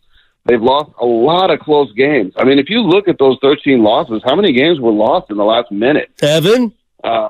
They've 0.45 0.61
lost 0.61 0.89
a 0.99 1.05
lot 1.05 1.51
of 1.51 1.59
close 1.59 1.91
games. 1.93 2.33
I 2.35 2.45
mean, 2.45 2.57
if 2.57 2.67
you 2.67 2.81
look 2.81 3.07
at 3.07 3.19
those 3.19 3.37
13 3.43 3.83
losses, 3.83 4.23
how 4.25 4.35
many 4.35 4.53
games 4.53 4.79
were 4.79 4.91
lost 4.91 5.29
in 5.29 5.37
the 5.37 5.43
last 5.45 5.71
minute? 5.71 6.09
Evan, 6.23 6.73
Uh, 7.03 7.29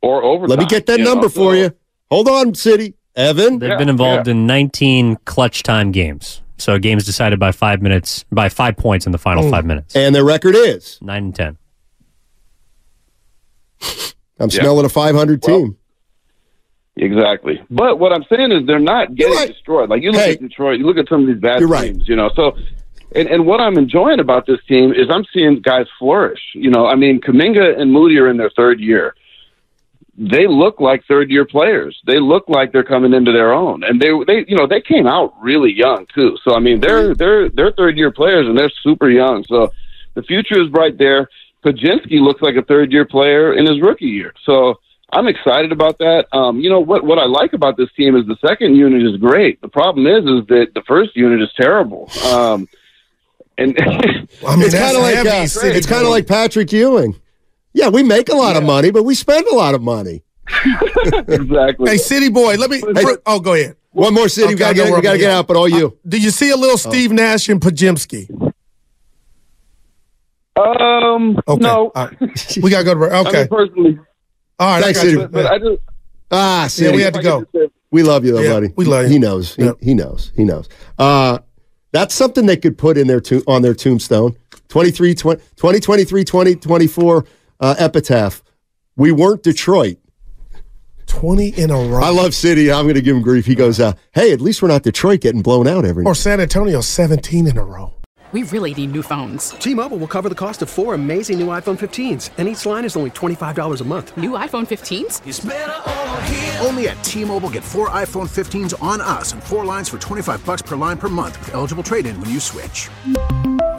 or 0.00 0.22
overtime. 0.24 0.48
let 0.48 0.58
me 0.60 0.64
get 0.66 0.86
that 0.86 0.98
you 0.98 1.04
know? 1.04 1.12
number 1.12 1.28
for 1.28 1.52
So- 1.52 1.60
you. 1.60 1.72
Hold 2.10 2.28
on, 2.28 2.54
City. 2.54 2.94
Evan, 3.14 3.58
They've 3.58 3.76
been 3.78 3.88
involved 3.88 4.26
in 4.28 4.46
19 4.46 5.16
clutch 5.24 5.62
time 5.62 5.92
games. 5.92 6.40
So 6.58 6.78
games 6.78 7.04
decided 7.04 7.38
by 7.40 7.52
five 7.52 7.82
minutes, 7.82 8.24
by 8.32 8.48
five 8.48 8.76
points 8.76 9.04
in 9.06 9.12
the 9.12 9.18
final 9.18 9.44
Mm. 9.44 9.50
five 9.50 9.64
minutes. 9.66 9.94
and 9.96 10.14
their 10.14 10.24
record 10.24 10.54
is 10.54 10.98
Nine 11.02 11.24
and 11.24 11.34
10. 11.34 11.56
I'm 14.38 14.48
Yeah. 14.50 14.60
smelling 14.62 14.84
a 14.84 14.88
500 14.88 15.42
team. 15.42 15.76
Exactly. 16.96 17.60
But 17.70 17.98
what 17.98 18.12
I'm 18.12 18.24
saying 18.24 18.52
is 18.52 18.66
they're 18.66 18.78
not 18.78 19.14
getting 19.14 19.48
destroyed. 19.48 19.88
Like 19.88 20.02
you 20.02 20.12
look 20.12 20.20
Hey. 20.20 20.32
at 20.32 20.40
Detroit, 20.40 20.78
you 20.78 20.86
look 20.86 20.98
at 20.98 21.08
some 21.08 21.22
of 21.22 21.26
these 21.26 21.38
bad 21.40 21.60
You're 21.60 21.68
right. 21.68 21.92
teams, 21.92 22.08
you 22.08 22.16
know. 22.16 22.30
So 22.36 22.56
and, 23.14 23.28
and 23.28 23.44
what 23.46 23.60
I'm 23.60 23.76
enjoying 23.76 24.20
about 24.20 24.46
this 24.46 24.58
team 24.66 24.92
is 24.92 25.08
I'm 25.10 25.24
seeing 25.34 25.60
guys 25.60 25.86
flourish. 25.98 26.40
You 26.54 26.70
know, 26.70 26.86
I 26.86 26.94
mean 26.94 27.20
Kuminga 27.20 27.78
and 27.78 27.92
Moody 27.92 28.18
are 28.18 28.28
in 28.28 28.36
their 28.36 28.50
third 28.50 28.80
year. 28.80 29.14
They 30.16 30.46
look 30.46 30.80
like 30.80 31.04
third 31.06 31.30
year 31.30 31.46
players. 31.46 31.98
They 32.06 32.20
look 32.20 32.44
like 32.48 32.72
they're 32.72 32.84
coming 32.84 33.14
into 33.14 33.32
their 33.32 33.52
own. 33.52 33.82
And 33.82 34.00
they 34.00 34.10
they 34.26 34.44
you 34.46 34.56
know, 34.56 34.66
they 34.66 34.80
came 34.80 35.06
out 35.06 35.34
really 35.40 35.72
young 35.72 36.06
too. 36.14 36.36
So 36.44 36.54
I 36.54 36.60
mean 36.60 36.80
they're 36.80 37.14
they're 37.14 37.48
they're 37.48 37.72
third 37.72 37.96
year 37.96 38.10
players 38.10 38.46
and 38.46 38.58
they're 38.58 38.72
super 38.82 39.08
young. 39.08 39.44
So 39.48 39.72
the 40.14 40.22
future 40.22 40.60
is 40.60 40.68
bright 40.68 40.98
there. 40.98 41.28
Podziemski 41.64 42.20
looks 42.20 42.42
like 42.42 42.56
a 42.56 42.62
third 42.62 42.92
year 42.92 43.04
player 43.06 43.54
in 43.54 43.66
his 43.66 43.80
rookie 43.80 44.06
year. 44.06 44.34
So 44.44 44.80
I'm 45.12 45.28
excited 45.28 45.72
about 45.72 45.98
that. 45.98 46.26
Um, 46.32 46.60
you 46.60 46.70
know 46.70 46.80
what? 46.80 47.04
What 47.04 47.18
I 47.18 47.26
like 47.26 47.52
about 47.52 47.76
this 47.76 47.88
team 47.96 48.16
is 48.16 48.26
the 48.26 48.36
second 48.46 48.76
unit 48.76 49.02
is 49.02 49.18
great. 49.18 49.60
The 49.60 49.68
problem 49.68 50.06
is, 50.06 50.24
is 50.24 50.46
that 50.48 50.68
the 50.74 50.82
first 50.88 51.14
unit 51.14 51.42
is 51.42 51.50
terrible. 51.56 52.10
Um, 52.26 52.68
and 53.58 53.78
I 53.80 54.56
mean, 54.56 54.66
it's 54.66 54.74
kind 54.74 54.96
of 54.96 55.02
like 55.02 55.18
uh, 55.18 55.76
it's 55.76 55.86
kind 55.86 56.04
of 56.04 56.10
like 56.10 56.26
Patrick 56.26 56.72
Ewing. 56.72 57.20
Yeah, 57.74 57.88
we 57.88 58.02
make 58.02 58.28
a 58.28 58.34
lot 58.36 58.56
of 58.56 58.64
money, 58.64 58.90
but 58.90 59.04
we 59.04 59.14
spend 59.14 59.46
a 59.46 59.54
lot 59.54 59.74
of 59.74 59.82
money. 59.82 60.22
exactly. 61.28 61.90
Hey, 61.90 61.96
City 61.96 62.28
Boy, 62.28 62.56
let 62.56 62.70
me. 62.70 62.82
oh, 63.26 63.40
go 63.40 63.54
ahead. 63.54 63.76
One 63.92 64.14
more 64.14 64.28
city, 64.28 64.48
we 64.48 64.54
Okay, 64.54 64.58
gotta 64.60 64.74
get, 64.74 64.84
we 64.86 64.90
gotta 65.02 65.10
I'm 65.10 65.18
get 65.18 65.30
out, 65.30 65.46
but 65.46 65.56
all 65.56 65.68
you. 65.68 65.86
Uh, 65.88 65.90
do 66.08 66.18
you 66.18 66.30
see 66.30 66.50
a 66.50 66.56
little 66.56 66.78
Steve 66.78 67.12
Nash 67.12 67.48
and 67.50 67.60
Podziemski? 67.60 68.30
um, 70.56 71.38
Okay. 71.48 71.62
no, 71.62 71.92
All 71.94 72.06
right. 72.08 72.56
We 72.62 72.70
gotta 72.70 72.84
go 72.84 72.94
to 72.94 72.98
break. 72.98 73.12
I 73.12 73.20
Okay. 73.20 73.38
mean, 73.40 73.48
personally, 73.48 73.98
All 74.58 74.68
right. 74.68 74.78
I 74.78 74.80
Thanks, 74.92 74.98
got 74.98 75.04
you. 75.04 75.10
City. 75.12 75.22
but, 75.22 75.32
but 75.32 75.46
I 75.46 75.58
just 75.58 75.82
Ah, 76.30 76.68
Yeah, 76.76 76.92
we 76.92 77.02
had 77.02 77.14
to 77.14 77.22
go. 77.22 77.46
We 77.90 78.02
love 78.02 78.24
you, 78.24 78.32
though, 78.32 78.40
Yeah, 78.40 78.50
buddy. 78.54 78.72
we 78.76 78.84
love 78.86 79.04
you. 79.04 79.10
He 79.10 79.18
knows. 79.18 79.54
He, 79.54 79.64
Yep. 79.64 79.76
he 79.82 79.92
knows. 79.94 80.32
He 80.34 80.44
knows. 80.44 80.68
Uh, 80.98 81.38
that's 81.92 82.14
something 82.14 82.46
they 82.46 82.56
could 82.56 82.78
put 82.78 82.96
in 82.96 83.06
their 83.06 83.20
to- 83.20 83.44
on 83.46 83.60
their 83.60 83.74
tombstone. 83.74 84.34
23, 84.68 85.14
20, 85.14 85.42
2023, 85.56 86.24
2024 86.24 87.26
uh, 87.62 87.74
epitaph. 87.78 88.42
We 88.96 89.12
weren't 89.12 89.42
Detroit. 89.42 89.96
Twenty 91.06 91.48
in 91.48 91.70
a 91.70 91.76
row. 91.76 92.02
I 92.02 92.10
love 92.10 92.34
City. 92.34 92.72
I'm 92.72 92.84
going 92.84 92.94
to 92.94 93.00
give 93.02 93.16
him 93.16 93.22
grief. 93.22 93.46
He 93.46 93.54
goes, 93.54 93.80
uh, 93.80 93.92
"Hey, 94.12 94.32
at 94.32 94.40
least 94.40 94.62
we're 94.62 94.68
not 94.68 94.82
Detroit 94.82 95.20
getting 95.20 95.42
blown 95.42 95.66
out 95.66 95.84
every 95.84 96.04
Or 96.04 96.14
San 96.14 96.40
Antonio, 96.40 96.80
seventeen 96.80 97.46
in 97.46 97.56
a 97.58 97.64
row. 97.64 97.94
We 98.32 98.44
really 98.44 98.72
need 98.72 98.92
new 98.92 99.02
phones. 99.02 99.50
T-Mobile 99.50 99.98
will 99.98 100.08
cover 100.08 100.30
the 100.30 100.34
cost 100.34 100.62
of 100.62 100.70
four 100.70 100.94
amazing 100.94 101.38
new 101.38 101.48
iPhone 101.48 101.78
15s, 101.78 102.30
and 102.38 102.48
each 102.48 102.64
line 102.64 102.86
is 102.86 102.96
only 102.96 103.10
$25 103.10 103.82
a 103.82 103.84
month. 103.84 104.16
New 104.16 104.30
iPhone 104.30 104.66
15s? 104.66 105.20
Only 106.66 106.88
at 106.88 107.04
T-Mobile, 107.04 107.50
get 107.50 107.62
four 107.62 107.90
iPhone 107.90 108.30
15s 108.30 108.72
on 108.82 109.02
us 109.02 109.34
and 109.34 109.44
four 109.44 109.66
lines 109.66 109.90
for 109.90 109.98
25 109.98 110.46
bucks 110.46 110.62
per 110.62 110.76
line 110.76 110.96
per 110.96 111.10
month 111.10 111.38
with 111.40 111.52
eligible 111.54 111.82
trade-in 111.82 112.18
when 112.22 112.30
you 112.30 112.40
switch. 112.40 112.88